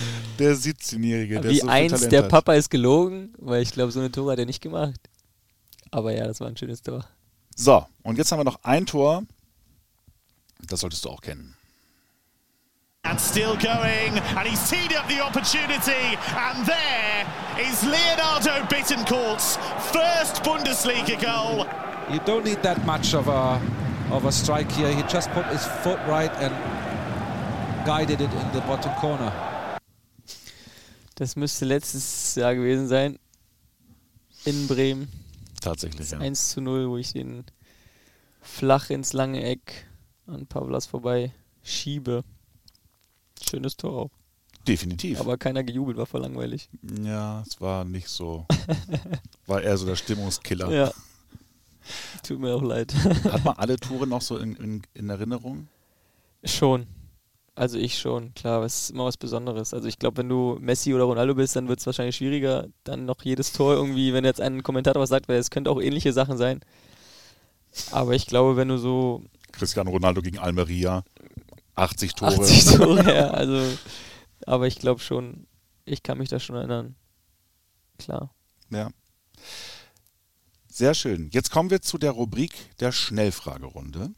der 0.38 0.54
17-Jährige, 0.56 1.40
der 1.40 1.50
Wie 1.50 1.60
so 1.60 1.68
eins, 1.68 1.92
Talent 1.92 2.12
der 2.12 2.22
hat. 2.24 2.30
Papa 2.30 2.54
ist 2.54 2.70
gelogen, 2.70 3.34
weil 3.38 3.62
ich 3.62 3.72
glaube, 3.72 3.92
so 3.92 4.00
eine 4.00 4.10
Tore 4.10 4.32
hat 4.32 4.38
er 4.38 4.46
nicht 4.46 4.60
gemacht. 4.62 5.00
Aber 5.90 6.14
ja, 6.14 6.26
das 6.26 6.40
war 6.40 6.48
ein 6.48 6.56
schönes 6.56 6.82
Tor. 6.82 7.04
So, 7.54 7.84
und 8.02 8.16
jetzt 8.18 8.32
haben 8.32 8.40
wir 8.40 8.44
noch 8.44 8.60
ein 8.62 8.86
Tor. 8.86 9.24
Das 10.68 10.80
solltest 10.80 11.04
du 11.04 11.10
auch 11.10 11.20
kennen. 11.20 11.54
And 13.04 13.20
still 13.20 13.56
going, 13.56 14.16
and 14.36 14.46
he's 14.46 14.70
teed 14.70 14.96
up 14.96 15.08
the 15.08 15.20
opportunity, 15.20 16.16
and 16.36 16.64
there 16.64 17.26
is 17.58 17.82
Leonardo 17.82 18.64
Bittencourt's 18.68 19.58
first 19.90 20.44
Bundesliga 20.44 21.20
goal. 21.20 21.66
You 22.12 22.20
don't 22.20 22.44
need 22.44 22.62
that 22.62 22.84
much 22.86 23.12
of 23.14 23.26
a 23.26 23.60
of 24.12 24.24
a 24.24 24.30
strike 24.30 24.70
here. 24.70 24.92
He 24.94 25.02
just 25.08 25.28
put 25.32 25.44
his 25.46 25.66
foot 25.82 25.98
right 26.06 26.30
and 26.38 26.54
guided 27.84 28.20
it 28.20 28.32
in 28.32 28.52
the 28.52 28.60
bottom 28.60 28.92
corner. 29.00 29.32
Das 31.22 31.36
müsste 31.36 31.66
letztes 31.66 32.34
Jahr 32.34 32.52
gewesen 32.56 32.88
sein. 32.88 33.16
In 34.44 34.66
Bremen. 34.66 35.06
Tatsächlich, 35.60 36.10
ja. 36.10 36.18
1 36.18 36.48
zu 36.48 36.60
0, 36.60 36.88
wo 36.88 36.96
ich 36.96 37.12
den 37.12 37.44
flach 38.40 38.90
ins 38.90 39.12
lange 39.12 39.44
Eck 39.44 39.86
an 40.26 40.48
Pavlas 40.48 40.86
vorbei 40.86 41.30
schiebe. 41.62 42.24
Schönes 43.40 43.76
Tor 43.76 43.92
auch. 43.92 44.10
Definitiv. 44.66 45.20
Aber 45.20 45.38
keiner 45.38 45.62
gejubelt, 45.62 45.96
war 45.96 46.06
voll 46.06 46.22
langweilig. 46.22 46.68
Ja, 47.04 47.44
es 47.46 47.60
war 47.60 47.84
nicht 47.84 48.08
so. 48.08 48.44
war 49.46 49.62
eher 49.62 49.76
so 49.76 49.86
der 49.86 49.94
Stimmungskiller. 49.94 50.72
Ja. 50.72 50.92
Tut 52.24 52.40
mir 52.40 52.52
auch 52.52 52.62
leid. 52.62 52.92
Hat 52.96 53.44
man 53.44 53.56
alle 53.58 53.76
Tore 53.76 54.08
noch 54.08 54.22
so 54.22 54.38
in, 54.38 54.56
in, 54.56 54.82
in 54.94 55.08
Erinnerung? 55.08 55.68
Schon. 56.42 56.88
Also 57.54 57.78
ich 57.78 57.98
schon, 57.98 58.32
klar, 58.34 58.62
es 58.62 58.84
ist 58.84 58.90
immer 58.90 59.04
was 59.04 59.18
Besonderes. 59.18 59.74
Also 59.74 59.86
ich 59.86 59.98
glaube, 59.98 60.16
wenn 60.16 60.28
du 60.28 60.56
Messi 60.60 60.94
oder 60.94 61.04
Ronaldo 61.04 61.34
bist, 61.34 61.54
dann 61.54 61.68
wird 61.68 61.80
es 61.80 61.86
wahrscheinlich 61.86 62.16
schwieriger, 62.16 62.68
dann 62.84 63.04
noch 63.04 63.22
jedes 63.22 63.52
Tor 63.52 63.74
irgendwie, 63.74 64.14
wenn 64.14 64.24
jetzt 64.24 64.40
ein 64.40 64.62
Kommentator 64.62 65.02
was 65.02 65.10
sagt, 65.10 65.28
weil 65.28 65.36
es 65.36 65.50
könnte 65.50 65.70
auch 65.70 65.80
ähnliche 65.80 66.14
Sachen 66.14 66.38
sein. 66.38 66.60
Aber 67.90 68.14
ich 68.14 68.26
glaube, 68.26 68.56
wenn 68.56 68.68
du 68.68 68.78
so 68.78 69.22
Cristiano 69.52 69.90
Ronaldo 69.90 70.22
gegen 70.22 70.38
Almeria, 70.38 71.04
80 71.74 72.14
Tore. 72.14 72.40
80 72.40 72.64
Tore, 72.76 73.14
ja, 73.14 73.30
also 73.30 73.62
aber 74.46 74.66
ich 74.66 74.78
glaube 74.78 75.00
schon, 75.00 75.46
ich 75.84 76.02
kann 76.02 76.18
mich 76.18 76.30
da 76.30 76.40
schon 76.40 76.56
erinnern. 76.56 76.94
Klar. 77.98 78.34
Ja. 78.70 78.90
Sehr 80.68 80.94
schön. 80.94 81.28
Jetzt 81.32 81.50
kommen 81.50 81.70
wir 81.70 81.82
zu 81.82 81.98
der 81.98 82.12
Rubrik 82.12 82.52
der 82.80 82.92
Schnellfragerunde. 82.92 84.12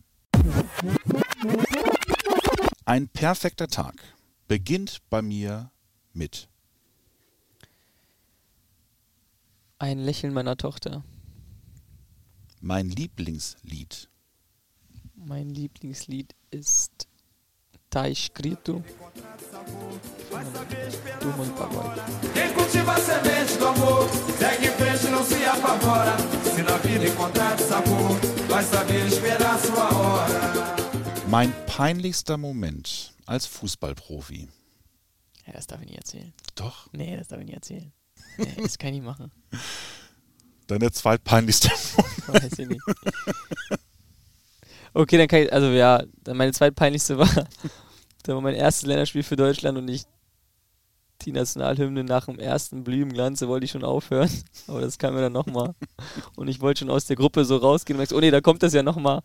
Ein 2.86 3.08
perfekter 3.08 3.68
Tag 3.68 3.94
beginnt 4.46 5.00
bei 5.08 5.22
mir 5.22 5.70
mit 6.12 6.48
Ein 9.78 9.98
Lächeln 9.98 10.32
meiner 10.34 10.56
Tochter. 10.56 11.02
mein 12.60 12.88
Lieblingslied. 12.88 14.08
Mein 15.16 15.50
Lieblingslied 15.50 16.34
ist 16.50 17.08
Tá 17.90 18.08
Escrito 18.08 18.82
do 21.20 21.28
Mãe 21.36 21.48
Pagode. 21.50 22.00
Quem 22.34 22.52
cultiva 22.54 22.92
a 22.92 23.00
semente 23.00 23.56
do 23.58 23.66
amor, 23.68 24.08
segue 24.38 24.66
em 24.66 24.72
frente, 24.72 25.06
não 25.08 25.24
se 25.24 25.44
apavora. 25.44 26.16
Se 26.54 26.62
na 26.62 26.76
vida 26.78 27.06
encontrar 27.06 27.58
sabor, 27.58 28.18
vai 28.48 28.64
saber 28.64 29.06
esperar 29.06 29.58
sua 29.60 29.94
hora. 29.94 30.83
Mein 31.28 31.52
peinlichster 31.66 32.36
Moment 32.36 33.14
als 33.26 33.46
Fußballprofi. 33.46 34.48
Ja, 35.46 35.52
das 35.52 35.66
darf 35.66 35.80
ich 35.80 35.88
nicht 35.88 35.98
erzählen. 35.98 36.32
Doch. 36.54 36.88
Nee, 36.92 37.16
das 37.16 37.28
darf 37.28 37.40
ich 37.40 37.46
nicht 37.46 37.54
erzählen. 37.54 37.92
Nee, 38.38 38.54
das 38.62 38.78
kann 38.78 38.88
ich 38.88 39.00
nicht 39.00 39.04
machen. 39.04 39.32
Deine 40.66 40.90
zweitpeinlichste. 40.92 41.68
Weiß 42.26 42.58
ich 42.58 42.68
nicht. 42.68 42.80
Okay, 44.94 45.18
dann 45.18 45.28
kann 45.28 45.42
ich, 45.42 45.52
also 45.52 45.66
ja, 45.68 46.04
meine 46.32 46.52
zweitpeinlichste 46.52 47.18
war, 47.18 47.28
da 48.22 48.34
war 48.34 48.40
mein 48.40 48.54
erstes 48.54 48.86
Länderspiel 48.86 49.24
für 49.24 49.36
Deutschland 49.36 49.76
und 49.76 49.88
ich 49.88 50.04
die 51.22 51.32
Nationalhymne 51.32 52.04
nach 52.04 52.26
dem 52.26 52.38
ersten 52.38 52.84
Blümenglanze 52.84 53.48
wollte 53.48 53.64
ich 53.64 53.70
schon 53.70 53.84
aufhören, 53.84 54.30
aber 54.66 54.80
das 54.80 54.98
kam 54.98 55.14
mir 55.14 55.20
dann 55.20 55.32
nochmal. 55.32 55.74
Und 56.36 56.48
ich 56.48 56.60
wollte 56.60 56.80
schon 56.80 56.90
aus 56.90 57.06
der 57.06 57.16
Gruppe 57.16 57.44
so 57.44 57.56
rausgehen 57.56 57.96
und 57.96 57.98
merkst, 57.98 58.12
oh 58.12 58.20
nee, 58.20 58.30
da 58.30 58.40
kommt 58.40 58.62
das 58.62 58.72
ja 58.72 58.82
nochmal. 58.82 59.22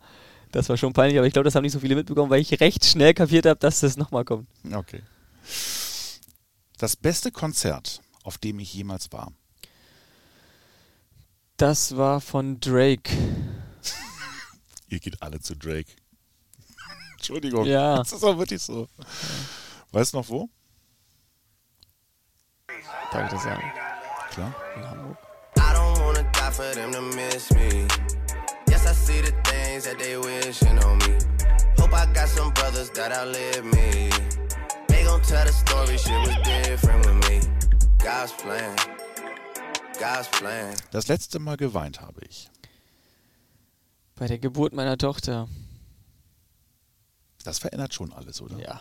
Das 0.52 0.68
war 0.68 0.76
schon 0.76 0.92
peinlich, 0.92 1.18
aber 1.18 1.26
ich 1.26 1.32
glaube, 1.32 1.44
das 1.44 1.54
haben 1.54 1.62
nicht 1.62 1.72
so 1.72 1.80
viele 1.80 1.94
mitbekommen, 1.94 2.30
weil 2.30 2.40
ich 2.40 2.60
recht 2.60 2.84
schnell 2.84 3.14
kapiert 3.14 3.46
habe, 3.46 3.58
dass 3.60 3.80
das 3.80 3.96
nochmal 3.96 4.24
kommt. 4.24 4.48
Okay. 4.72 5.02
Das 6.78 6.96
beste 6.96 7.30
Konzert, 7.30 8.00
auf 8.24 8.38
dem 8.38 8.58
ich 8.58 8.74
jemals 8.74 9.12
war. 9.12 9.32
Das 11.56 11.96
war 11.96 12.20
von 12.20 12.58
Drake. 12.58 13.12
Ihr 14.88 14.98
geht 14.98 15.22
alle 15.22 15.40
zu 15.40 15.54
Drake. 15.54 15.92
Entschuldigung. 17.12 17.66
Ja. 17.66 17.96
Das 17.98 18.12
ist 18.12 18.24
auch 18.24 18.38
wirklich 18.38 18.62
so. 18.62 18.88
Weißt 19.92 20.14
du 20.14 20.18
noch 20.18 20.28
wo? 20.28 20.48
Darf 23.12 23.24
ich 23.24 23.32
das 23.32 23.42
sagen? 23.42 23.72
Klar. 24.30 24.54
In 24.76 24.88
Hamburg. 24.88 25.18
I 25.56 25.60
don't 25.74 25.98
wanna 26.00 26.22
die 26.22 26.52
for 26.52 26.72
them 26.72 26.92
to 26.92 27.02
miss 27.02 27.50
me. 27.50 27.86
See 29.10 29.22
the 29.22 29.32
things 29.42 29.84
that 29.86 29.98
they 29.98 30.16
wishing 30.16 30.78
on 30.84 30.98
me. 30.98 31.18
Hope 31.78 31.92
I 31.92 32.06
got 32.14 32.28
some 32.28 32.52
brothers 32.54 32.90
that 32.90 33.10
outlive 33.10 33.64
me. 33.64 34.08
They 34.86 35.02
gon' 35.02 35.20
tell 35.22 35.44
the 35.44 35.52
story, 35.52 35.98
shit 35.98 36.20
was 36.26 36.36
different 36.44 37.04
with 37.06 37.28
me. 37.28 37.40
God's 37.98 38.32
plan, 38.34 38.76
God's 39.98 40.28
plan. 40.28 40.76
Das 40.92 41.08
letzte 41.08 41.40
Mal 41.40 41.56
geweint 41.56 42.00
habe 42.00 42.20
ich. 42.28 42.50
Bei 44.14 44.28
der 44.28 44.38
Geburt 44.38 44.74
meiner 44.74 44.96
Tochter. 44.96 45.48
Das 47.42 47.58
verändert 47.58 47.92
schon 47.92 48.12
alles, 48.12 48.40
oder? 48.40 48.60
Ja. 48.60 48.80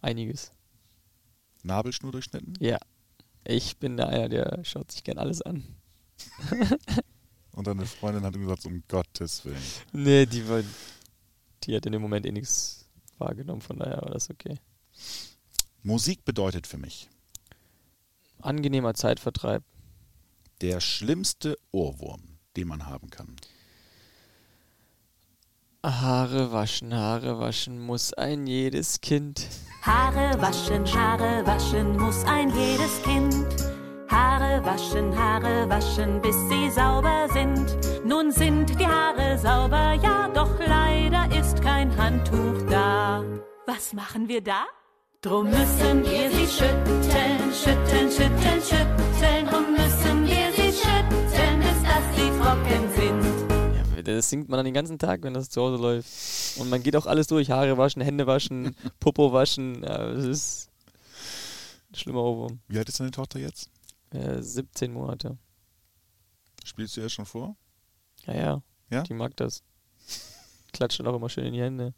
Einiges. 0.00 0.52
Nabelschnur 1.64 2.12
durchschnitten? 2.12 2.54
Ja. 2.60 2.78
Ich 3.44 3.76
bin 3.76 3.98
da 3.98 4.06
einer, 4.06 4.30
der 4.30 4.64
schaut 4.64 4.90
sich 4.90 5.04
gern 5.04 5.18
alles 5.18 5.42
an. 5.42 5.64
Und 7.60 7.66
deine 7.66 7.84
Freundin 7.84 8.24
hat 8.24 8.32
gesagt, 8.32 8.64
um 8.64 8.82
Gottes 8.88 9.44
Willen. 9.44 9.60
Nee, 9.92 10.24
die 10.24 10.48
war. 10.48 10.62
Die 11.62 11.76
hat 11.76 11.84
in 11.84 11.92
dem 11.92 12.00
Moment 12.00 12.24
eh 12.24 12.32
nichts 12.32 12.86
wahrgenommen, 13.18 13.60
von 13.60 13.78
daher 13.78 14.00
war 14.00 14.08
das 14.12 14.30
okay. 14.30 14.56
Musik 15.82 16.24
bedeutet 16.24 16.66
für 16.66 16.78
mich 16.78 17.10
Angenehmer 18.40 18.94
Zeitvertreib. 18.94 19.62
der 20.62 20.80
schlimmste 20.80 21.58
Ohrwurm, 21.70 22.38
den 22.56 22.66
man 22.66 22.86
haben 22.86 23.10
kann. 23.10 23.36
Haare 25.84 26.50
waschen, 26.50 26.94
Haare 26.94 27.40
waschen 27.40 27.78
muss 27.78 28.14
ein 28.14 28.46
jedes 28.46 29.02
Kind. 29.02 29.46
Haare 29.82 30.40
waschen, 30.40 30.86
Haare 30.94 31.44
waschen 31.46 31.98
muss 31.98 32.24
ein 32.24 32.48
jedes 32.56 33.02
Kind. 33.02 33.69
Haare 34.20 34.62
waschen, 34.66 35.18
Haare 35.18 35.66
waschen, 35.70 36.20
bis 36.20 36.36
sie 36.50 36.70
sauber 36.70 37.26
sind. 37.32 37.74
Nun 38.04 38.30
sind 38.30 38.78
die 38.78 38.86
Haare 38.86 39.38
sauber, 39.38 39.94
ja, 39.94 40.28
doch 40.34 40.58
leider 40.58 41.24
ist 41.40 41.62
kein 41.62 41.96
Handtuch 41.96 42.60
da. 42.68 43.24
Was 43.66 43.94
machen 43.94 44.28
wir 44.28 44.42
da? 44.42 44.66
Drum 45.22 45.46
müssen 45.46 46.04
wir 46.04 46.30
sie 46.32 46.46
schütteln, 46.46 47.50
schütteln, 47.50 48.10
schütteln, 48.10 48.60
schütteln. 48.60 49.46
Drum 49.48 49.72
müssen 49.72 50.26
wir 50.26 50.52
sie 50.54 50.70
schütteln, 50.70 51.60
bis 51.60 51.82
dass 51.82 52.06
sie 52.14 52.28
trocken 52.40 52.82
sind. 52.96 53.96
Ja, 53.96 54.02
das 54.02 54.28
singt 54.28 54.50
man 54.50 54.58
dann 54.58 54.66
den 54.66 54.74
ganzen 54.74 54.98
Tag, 54.98 55.22
wenn 55.22 55.32
das 55.32 55.48
zu 55.48 55.62
Hause 55.62 55.80
läuft. 55.80 56.10
Und 56.58 56.68
man 56.68 56.82
geht 56.82 56.94
auch 56.94 57.06
alles 57.06 57.26
durch. 57.26 57.50
Haare 57.50 57.78
waschen, 57.78 58.02
Hände 58.02 58.26
waschen, 58.26 58.76
Popo 59.00 59.32
waschen. 59.32 59.82
Ja, 59.82 60.12
das 60.12 60.24
ist 60.24 60.70
ein 61.90 61.94
schlimmer 61.94 62.22
Ohrwurm. 62.22 62.60
Wie 62.68 62.76
alt 62.76 62.90
ist 62.90 63.00
deine 63.00 63.12
Tochter 63.12 63.38
jetzt? 63.38 63.70
Äh, 64.10 64.42
17 64.42 64.92
Monate. 64.92 65.38
Spielst 66.64 66.96
du 66.96 67.00
ihr 67.00 67.08
schon 67.08 67.26
vor? 67.26 67.56
Ja, 68.26 68.34
ja. 68.34 68.62
Ja? 68.90 69.02
Die 69.04 69.14
mag 69.14 69.36
das. 69.36 69.62
Klatscht 70.72 71.00
dann 71.00 71.06
auch 71.06 71.16
immer 71.16 71.28
schön 71.28 71.46
in 71.46 71.52
die 71.52 71.60
Hände. 71.62 71.94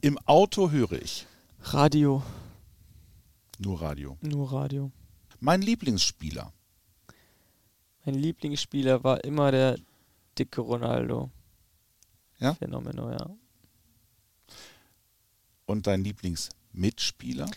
Im 0.00 0.18
Auto 0.26 0.70
höre 0.70 0.92
ich 0.92 1.26
Radio. 1.62 2.22
nur 3.58 3.80
Radio. 3.80 4.18
Nur 4.20 4.52
Radio. 4.52 4.90
Mein 5.40 5.62
Lieblingsspieler. 5.62 6.52
Mein 8.04 8.14
Lieblingsspieler 8.14 9.02
war 9.04 9.24
immer 9.24 9.50
der 9.50 9.78
dicke 10.38 10.60
Ronaldo. 10.60 11.30
Ja? 12.38 12.54
Phänomeno, 12.54 13.10
ja. 13.10 13.30
Und 15.66 15.86
dein 15.86 16.04
Lieblingsmitspieler? 16.04 17.50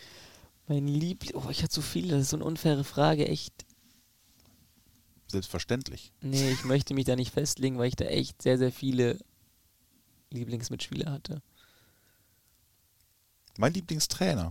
Mein 0.70 0.86
Liebling. 0.86 1.34
Oh, 1.34 1.50
ich 1.50 1.64
hatte 1.64 1.74
so 1.74 1.82
viele. 1.82 2.12
Das 2.12 2.20
ist 2.22 2.30
so 2.30 2.36
eine 2.36 2.44
unfaire 2.44 2.84
Frage. 2.84 3.26
Echt. 3.26 3.66
Selbstverständlich. 5.26 6.12
Nee, 6.20 6.52
ich 6.52 6.62
möchte 6.64 6.94
mich 6.94 7.06
da 7.06 7.16
nicht 7.16 7.32
festlegen, 7.34 7.76
weil 7.76 7.88
ich 7.88 7.96
da 7.96 8.04
echt 8.04 8.40
sehr, 8.40 8.56
sehr 8.56 8.70
viele 8.70 9.18
Lieblingsmitspieler 10.30 11.10
hatte. 11.10 11.42
Mein 13.58 13.74
Lieblingstrainer. 13.74 14.50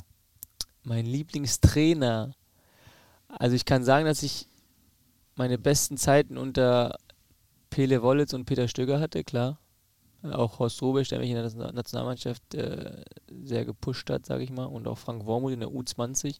Mein 0.83 1.05
Lieblingstrainer. 1.05 2.35
Also 3.29 3.55
ich 3.55 3.63
kann 3.63 3.85
sagen, 3.85 4.05
dass 4.05 4.21
ich 4.21 4.45
meine 5.37 5.57
besten 5.57 5.95
Zeiten 5.95 6.37
unter 6.37 6.97
Pele 7.69 8.01
Wollitz 8.01 8.33
und 8.33 8.43
Peter 8.43 8.67
Stöger 8.67 8.99
hatte, 8.99 9.23
klar. 9.23 9.57
Auch 10.23 10.59
Horst 10.59 10.81
Rubisch, 10.81 11.07
der 11.07 11.19
mich 11.19 11.29
in 11.29 11.35
der 11.35 11.45
Nation- 11.45 11.73
Nationalmannschaft 11.73 12.55
äh, 12.55 13.05
sehr 13.43 13.65
gepusht 13.65 14.09
hat, 14.09 14.25
sage 14.25 14.43
ich 14.43 14.51
mal. 14.51 14.65
Und 14.65 14.87
auch 14.87 14.97
Frank 14.97 15.25
Wormuth 15.25 15.53
in 15.53 15.59
der 15.59 15.69
U20. 15.69 16.39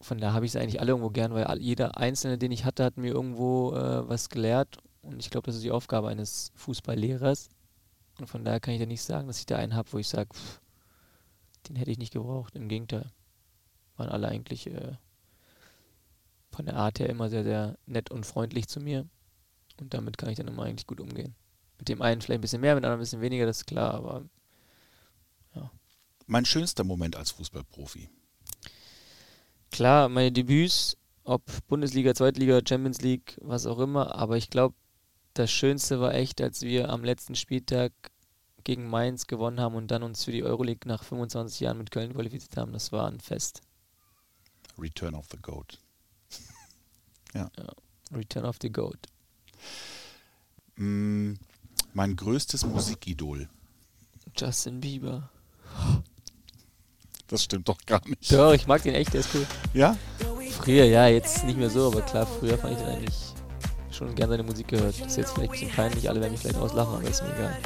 Von 0.00 0.18
da 0.18 0.32
habe 0.32 0.44
ich 0.44 0.52
es 0.52 0.56
eigentlich 0.60 0.80
alle 0.80 0.90
irgendwo 0.90 1.10
gern, 1.10 1.32
weil 1.32 1.60
jeder 1.60 1.96
Einzelne, 1.96 2.36
den 2.36 2.52
ich 2.52 2.64
hatte, 2.64 2.84
hat 2.84 2.96
mir 2.96 3.12
irgendwo 3.12 3.72
äh, 3.74 4.08
was 4.08 4.28
gelehrt. 4.28 4.78
Und 5.02 5.20
ich 5.20 5.30
glaube, 5.30 5.46
das 5.46 5.56
ist 5.56 5.64
die 5.64 5.70
Aufgabe 5.70 6.08
eines 6.08 6.52
Fußballlehrers. 6.56 7.48
Und 8.18 8.26
von 8.28 8.44
daher 8.44 8.60
kann 8.60 8.74
ich 8.74 8.80
da 8.80 8.86
nicht 8.86 9.02
sagen, 9.02 9.26
dass 9.26 9.38
ich 9.38 9.46
da 9.46 9.56
einen 9.56 9.74
habe, 9.74 9.92
wo 9.92 9.98
ich 9.98 10.08
sage, 10.08 10.30
den 11.68 11.76
hätte 11.76 11.90
ich 11.90 11.98
nicht 11.98 12.12
gebraucht. 12.12 12.54
Im 12.54 12.68
Gegenteil. 12.68 13.10
Waren 13.96 14.08
alle 14.08 14.28
eigentlich 14.28 14.66
äh, 14.66 14.92
von 16.50 16.66
der 16.66 16.76
Art 16.76 17.00
her 17.00 17.08
immer 17.08 17.28
sehr, 17.28 17.44
sehr 17.44 17.76
nett 17.86 18.10
und 18.10 18.26
freundlich 18.26 18.68
zu 18.68 18.80
mir. 18.80 19.06
Und 19.80 19.94
damit 19.94 20.18
kann 20.18 20.30
ich 20.30 20.36
dann 20.36 20.48
immer 20.48 20.64
eigentlich 20.64 20.86
gut 20.86 21.00
umgehen. 21.00 21.34
Mit 21.78 21.88
dem 21.88 22.02
einen 22.02 22.20
vielleicht 22.20 22.38
ein 22.38 22.42
bisschen 22.42 22.60
mehr, 22.60 22.74
mit 22.74 22.84
dem 22.84 22.86
anderen 22.86 23.00
ein 23.00 23.02
bisschen 23.02 23.20
weniger, 23.20 23.46
das 23.46 23.58
ist 23.58 23.66
klar, 23.66 23.94
aber 23.94 24.22
Mein 26.26 26.44
schönster 26.44 26.84
Moment 26.84 27.16
als 27.16 27.32
Fußballprofi. 27.32 28.08
klar, 29.70 30.08
meine 30.08 30.32
Debüts, 30.32 30.96
ob 31.24 31.42
Bundesliga, 31.66 32.14
Zweitliga, 32.14 32.60
Champions 32.66 33.00
League, 33.02 33.36
was 33.40 33.66
auch 33.66 33.78
immer, 33.78 34.14
aber 34.14 34.36
ich 34.36 34.50
glaube, 34.50 34.74
das 35.34 35.50
Schönste 35.50 36.00
war 36.00 36.14
echt, 36.14 36.40
als 36.40 36.62
wir 36.62 36.90
am 36.90 37.02
letzten 37.04 37.34
Spieltag 37.34 37.92
gegen 38.62 38.88
Mainz 38.88 39.26
gewonnen 39.26 39.60
haben 39.60 39.74
und 39.74 39.90
dann 39.90 40.02
uns 40.02 40.24
für 40.24 40.32
die 40.32 40.42
Euroleague 40.42 40.88
nach 40.88 41.04
25 41.04 41.60
Jahren 41.60 41.78
mit 41.78 41.90
Köln 41.90 42.14
qualifiziert 42.14 42.56
haben. 42.56 42.72
Das 42.72 42.92
war 42.92 43.06
ein 43.08 43.20
Fest. 43.20 43.60
Return 44.78 45.14
of 45.14 45.26
the 45.30 45.38
Goat. 45.38 45.78
Return 48.12 48.44
of 48.44 48.56
the 48.62 48.70
Goat. 48.70 49.06
Mm, 50.76 51.34
mein 51.92 52.16
größtes 52.16 52.64
Musikidol. 52.64 53.48
Justin 54.36 54.80
Bieber. 54.80 55.30
Das 57.28 57.44
stimmt 57.44 57.68
doch 57.68 57.78
gar 57.86 58.00
nicht. 58.06 58.30
Doch, 58.32 58.52
ich 58.52 58.66
mag 58.66 58.82
den 58.82 58.94
echt, 58.94 59.12
der 59.12 59.20
ist 59.20 59.30
cool. 59.34 59.46
Ja? 59.72 59.96
Früher, 60.60 60.84
ja, 60.84 61.06
jetzt 61.08 61.44
nicht 61.44 61.58
mehr 61.58 61.70
so, 61.70 61.88
aber 61.88 62.02
klar, 62.02 62.26
früher 62.26 62.58
fand 62.58 62.74
ich 62.74 62.78
den 62.78 62.88
eigentlich 62.88 63.14
schon 63.90 64.14
gern 64.14 64.28
seine 64.28 64.42
Musik 64.42 64.68
gehört. 64.68 64.98
Ist 64.98 65.16
jetzt 65.16 65.32
vielleicht 65.32 65.38
ein 65.38 65.50
bisschen 65.50 65.70
peinlich, 65.70 66.08
alle 66.08 66.20
werden 66.20 66.32
mich 66.32 66.40
vielleicht 66.40 66.58
auslachen, 66.58 66.94
aber 66.96 67.08
ist 67.08 67.22
mir 67.22 67.34
egal. 67.34 67.56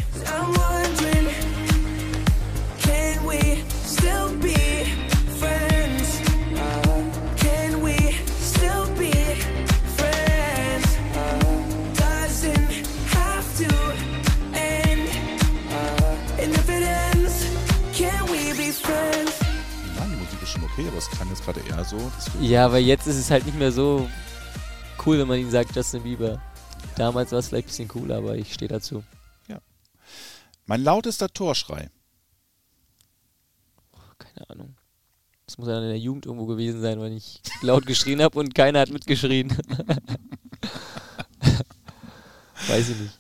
Es 20.99 21.11
klang 21.11 21.29
jetzt 21.29 21.45
gerade 21.45 21.61
eher 21.61 21.85
so. 21.85 21.99
Ja, 22.41 22.67
aber 22.67 22.79
jetzt 22.79 23.07
ist 23.07 23.17
es 23.17 23.31
halt 23.31 23.47
nicht 23.47 23.59
mehr 23.59 23.73
so 23.73 24.09
cool, 25.07 25.19
wenn 25.19 25.29
man 25.29 25.39
ihn 25.39 25.51
sagt, 25.51 25.75
Justin 25.75 26.03
Bieber. 26.03 26.41
Damals 26.97 27.33
war 27.33 27.39
es 27.39 27.49
vielleicht 27.49 27.67
ein 27.67 27.71
bisschen 27.71 27.89
cooler, 27.89 28.19
aber 28.19 28.37
ich 28.37 28.53
stehe 28.53 28.69
dazu. 28.69 29.03
Mein 30.69 30.85
lautester 30.85 31.29
Torschrei. 31.31 31.91
keine 34.19 34.51
Ahnung. 34.51 34.77
Das 35.47 35.57
muss 35.57 35.67
ja 35.67 35.73
dann 35.77 35.85
in 35.85 35.89
der 35.89 35.99
Jugend 35.99 36.27
irgendwo 36.27 36.45
gewesen 36.45 36.83
sein, 36.83 37.01
weil 37.01 37.15
ich 37.15 37.41
laut 37.63 37.87
geschrien 37.87 38.21
habe 38.21 38.39
und 38.39 38.55
keiner 38.55 38.81
hat 38.81 38.91
mitgeschrien. 38.91 39.49
Weiß 42.69 42.91
ich 42.91 42.99
nicht. 42.99 43.19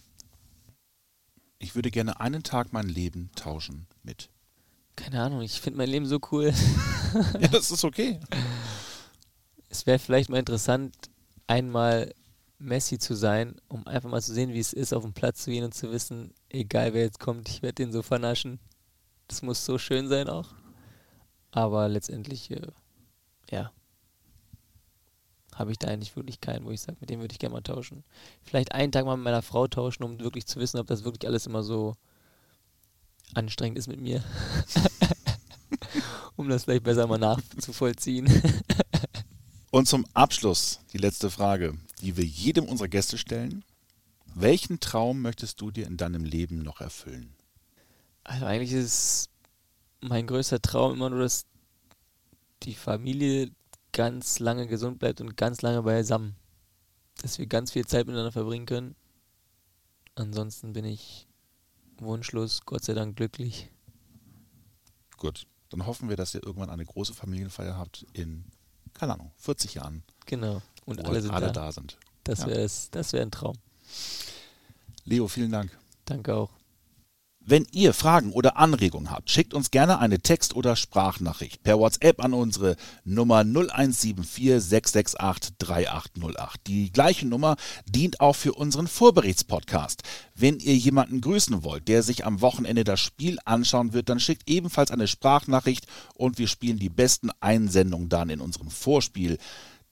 Ich 1.58 1.74
würde 1.74 1.90
gerne 1.90 2.20
einen 2.20 2.42
Tag 2.42 2.74
mein 2.74 2.90
Leben 2.90 3.30
tauschen 3.34 3.86
mit. 4.02 4.28
Keine 4.98 5.22
Ahnung, 5.22 5.42
ich 5.42 5.60
finde 5.60 5.78
mein 5.78 5.88
Leben 5.88 6.06
so 6.06 6.18
cool. 6.32 6.52
Ja, 7.40 7.48
das 7.48 7.70
ist 7.70 7.84
okay. 7.84 8.20
Es 9.70 9.86
wäre 9.86 9.98
vielleicht 9.98 10.28
mal 10.28 10.38
interessant, 10.38 10.94
einmal 11.46 12.12
Messi 12.58 12.98
zu 12.98 13.14
sein, 13.14 13.56
um 13.68 13.86
einfach 13.86 14.10
mal 14.10 14.20
zu 14.20 14.34
sehen, 14.34 14.52
wie 14.52 14.58
es 14.58 14.74
ist, 14.74 14.92
auf 14.92 15.04
den 15.04 15.14
Platz 15.14 15.44
zu 15.44 15.50
gehen 15.50 15.64
und 15.64 15.72
zu 15.72 15.90
wissen, 15.90 16.34
egal 16.50 16.92
wer 16.92 17.04
jetzt 17.04 17.18
kommt, 17.18 17.48
ich 17.48 17.62
werde 17.62 17.76
den 17.76 17.92
so 17.92 18.02
vernaschen. 18.02 18.58
Das 19.28 19.40
muss 19.40 19.64
so 19.64 19.78
schön 19.78 20.08
sein 20.08 20.28
auch. 20.28 20.48
Aber 21.50 21.88
letztendlich, 21.88 22.50
äh, 22.50 22.66
ja, 23.50 23.72
habe 25.54 25.70
ich 25.70 25.78
da 25.78 25.88
eigentlich 25.88 26.14
wirklich 26.14 26.42
keinen, 26.42 26.66
wo 26.66 26.70
ich 26.72 26.82
sage, 26.82 26.98
mit 27.00 27.08
dem 27.08 27.20
würde 27.20 27.32
ich 27.32 27.38
gerne 27.38 27.54
mal 27.54 27.62
tauschen. 27.62 28.04
Vielleicht 28.42 28.72
einen 28.72 28.92
Tag 28.92 29.06
mal 29.06 29.16
mit 29.16 29.24
meiner 29.24 29.42
Frau 29.42 29.66
tauschen, 29.66 30.02
um 30.02 30.20
wirklich 30.20 30.46
zu 30.46 30.60
wissen, 30.60 30.78
ob 30.78 30.88
das 30.88 31.04
wirklich 31.04 31.26
alles 31.26 31.46
immer 31.46 31.62
so 31.62 31.94
anstrengend 33.34 33.78
ist 33.78 33.88
mit 33.88 34.00
mir. 34.00 34.22
um 36.36 36.48
das 36.48 36.64
vielleicht 36.64 36.84
besser 36.84 37.06
mal 37.06 37.18
nachzuvollziehen. 37.18 38.42
Und 39.70 39.86
zum 39.86 40.06
Abschluss 40.14 40.80
die 40.92 40.98
letzte 40.98 41.30
Frage, 41.30 41.76
die 42.00 42.16
wir 42.16 42.24
jedem 42.24 42.64
unserer 42.64 42.88
Gäste 42.88 43.18
stellen. 43.18 43.64
Welchen 44.34 44.80
Traum 44.80 45.20
möchtest 45.20 45.60
du 45.60 45.70
dir 45.70 45.86
in 45.86 45.96
deinem 45.96 46.24
Leben 46.24 46.62
noch 46.62 46.80
erfüllen? 46.80 47.34
Also 48.24 48.46
eigentlich 48.46 48.72
ist 48.72 49.30
mein 50.00 50.26
größter 50.26 50.62
Traum 50.62 50.94
immer 50.94 51.10
nur, 51.10 51.20
dass 51.20 51.44
die 52.62 52.74
Familie 52.74 53.50
ganz 53.92 54.38
lange 54.38 54.66
gesund 54.66 54.98
bleibt 54.98 55.20
und 55.20 55.36
ganz 55.36 55.62
lange 55.62 55.82
beisammen. 55.82 56.36
Dass 57.20 57.38
wir 57.38 57.46
ganz 57.46 57.72
viel 57.72 57.86
Zeit 57.86 58.06
miteinander 58.06 58.32
verbringen 58.32 58.66
können. 58.66 58.94
Ansonsten 60.14 60.72
bin 60.72 60.84
ich 60.84 61.27
wunschlos, 62.00 62.62
Gott 62.64 62.84
sei 62.84 62.94
Dank 62.94 63.16
glücklich. 63.16 63.70
Gut, 65.16 65.46
dann 65.70 65.86
hoffen 65.86 66.08
wir, 66.08 66.16
dass 66.16 66.34
ihr 66.34 66.42
irgendwann 66.44 66.70
eine 66.70 66.84
große 66.84 67.14
Familienfeier 67.14 67.76
habt 67.76 68.06
in, 68.12 68.44
keine 68.94 69.14
Ahnung, 69.14 69.32
40 69.36 69.74
Jahren. 69.74 70.02
Genau. 70.26 70.62
Und 70.84 71.04
alle 71.04 71.20
sind 71.20 71.30
alle 71.32 71.46
da. 71.48 71.52
da 71.52 71.72
sind. 71.72 71.98
Das 72.24 72.40
Ja. 72.40 72.46
wäre 72.48 72.68
das 72.90 73.12
wär 73.12 73.22
ein 73.22 73.30
Traum. 73.30 73.56
Leo, 75.04 75.28
vielen 75.28 75.50
Dank. 75.50 75.76
Danke 76.04 76.34
auch. 76.34 76.50
Wenn 77.50 77.66
ihr 77.72 77.94
Fragen 77.94 78.32
oder 78.32 78.58
Anregungen 78.58 79.10
habt, 79.10 79.30
schickt 79.30 79.54
uns 79.54 79.70
gerne 79.70 80.00
eine 80.00 80.18
Text- 80.18 80.54
oder 80.54 80.76
Sprachnachricht 80.76 81.62
per 81.62 81.78
WhatsApp 81.78 82.22
an 82.22 82.34
unsere 82.34 82.76
Nummer 83.06 83.42
0174 83.42 84.60
668 84.60 85.56
3808. 85.56 86.60
Die 86.66 86.92
gleiche 86.92 87.26
Nummer 87.26 87.56
dient 87.86 88.20
auch 88.20 88.36
für 88.36 88.52
unseren 88.52 88.86
Vorberichtspodcast. 88.86 90.02
Wenn 90.34 90.58
ihr 90.58 90.76
jemanden 90.76 91.22
grüßen 91.22 91.64
wollt, 91.64 91.88
der 91.88 92.02
sich 92.02 92.26
am 92.26 92.42
Wochenende 92.42 92.84
das 92.84 93.00
Spiel 93.00 93.38
anschauen 93.46 93.94
wird, 93.94 94.10
dann 94.10 94.20
schickt 94.20 94.50
ebenfalls 94.50 94.90
eine 94.90 95.08
Sprachnachricht 95.08 95.86
und 96.12 96.36
wir 96.36 96.48
spielen 96.48 96.78
die 96.78 96.90
besten 96.90 97.30
Einsendungen 97.40 98.10
dann 98.10 98.28
in 98.28 98.42
unserem 98.42 98.70
Vorspiel 98.70 99.38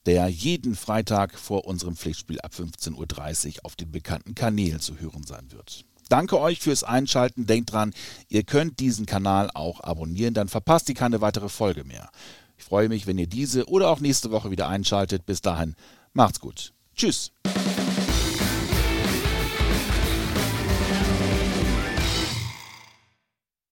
der 0.04 0.28
jeden 0.28 0.76
Freitag 0.76 1.38
vor 1.38 1.66
unserem 1.66 1.96
Pflichtspiel 1.96 2.38
ab 2.42 2.52
15.30 2.52 3.46
Uhr 3.46 3.54
auf 3.64 3.76
den 3.76 3.90
bekannten 3.90 4.34
Kanälen 4.34 4.80
zu 4.80 5.00
hören 5.00 5.24
sein 5.24 5.50
wird. 5.52 5.86
Danke 6.08 6.40
euch 6.40 6.60
fürs 6.60 6.84
Einschalten. 6.84 7.46
Denkt 7.46 7.72
dran, 7.72 7.94
ihr 8.28 8.44
könnt 8.44 8.80
diesen 8.80 9.06
Kanal 9.06 9.50
auch 9.54 9.80
abonnieren, 9.80 10.34
dann 10.34 10.48
verpasst 10.48 10.88
ihr 10.88 10.94
keine 10.94 11.20
weitere 11.20 11.48
Folge 11.48 11.84
mehr. 11.84 12.10
Ich 12.58 12.64
freue 12.64 12.88
mich, 12.88 13.06
wenn 13.06 13.18
ihr 13.18 13.26
diese 13.26 13.66
oder 13.68 13.90
auch 13.90 14.00
nächste 14.00 14.30
Woche 14.30 14.50
wieder 14.50 14.68
einschaltet. 14.68 15.26
Bis 15.26 15.40
dahin, 15.40 15.74
macht's 16.12 16.40
gut. 16.40 16.72
Tschüss. 16.94 17.32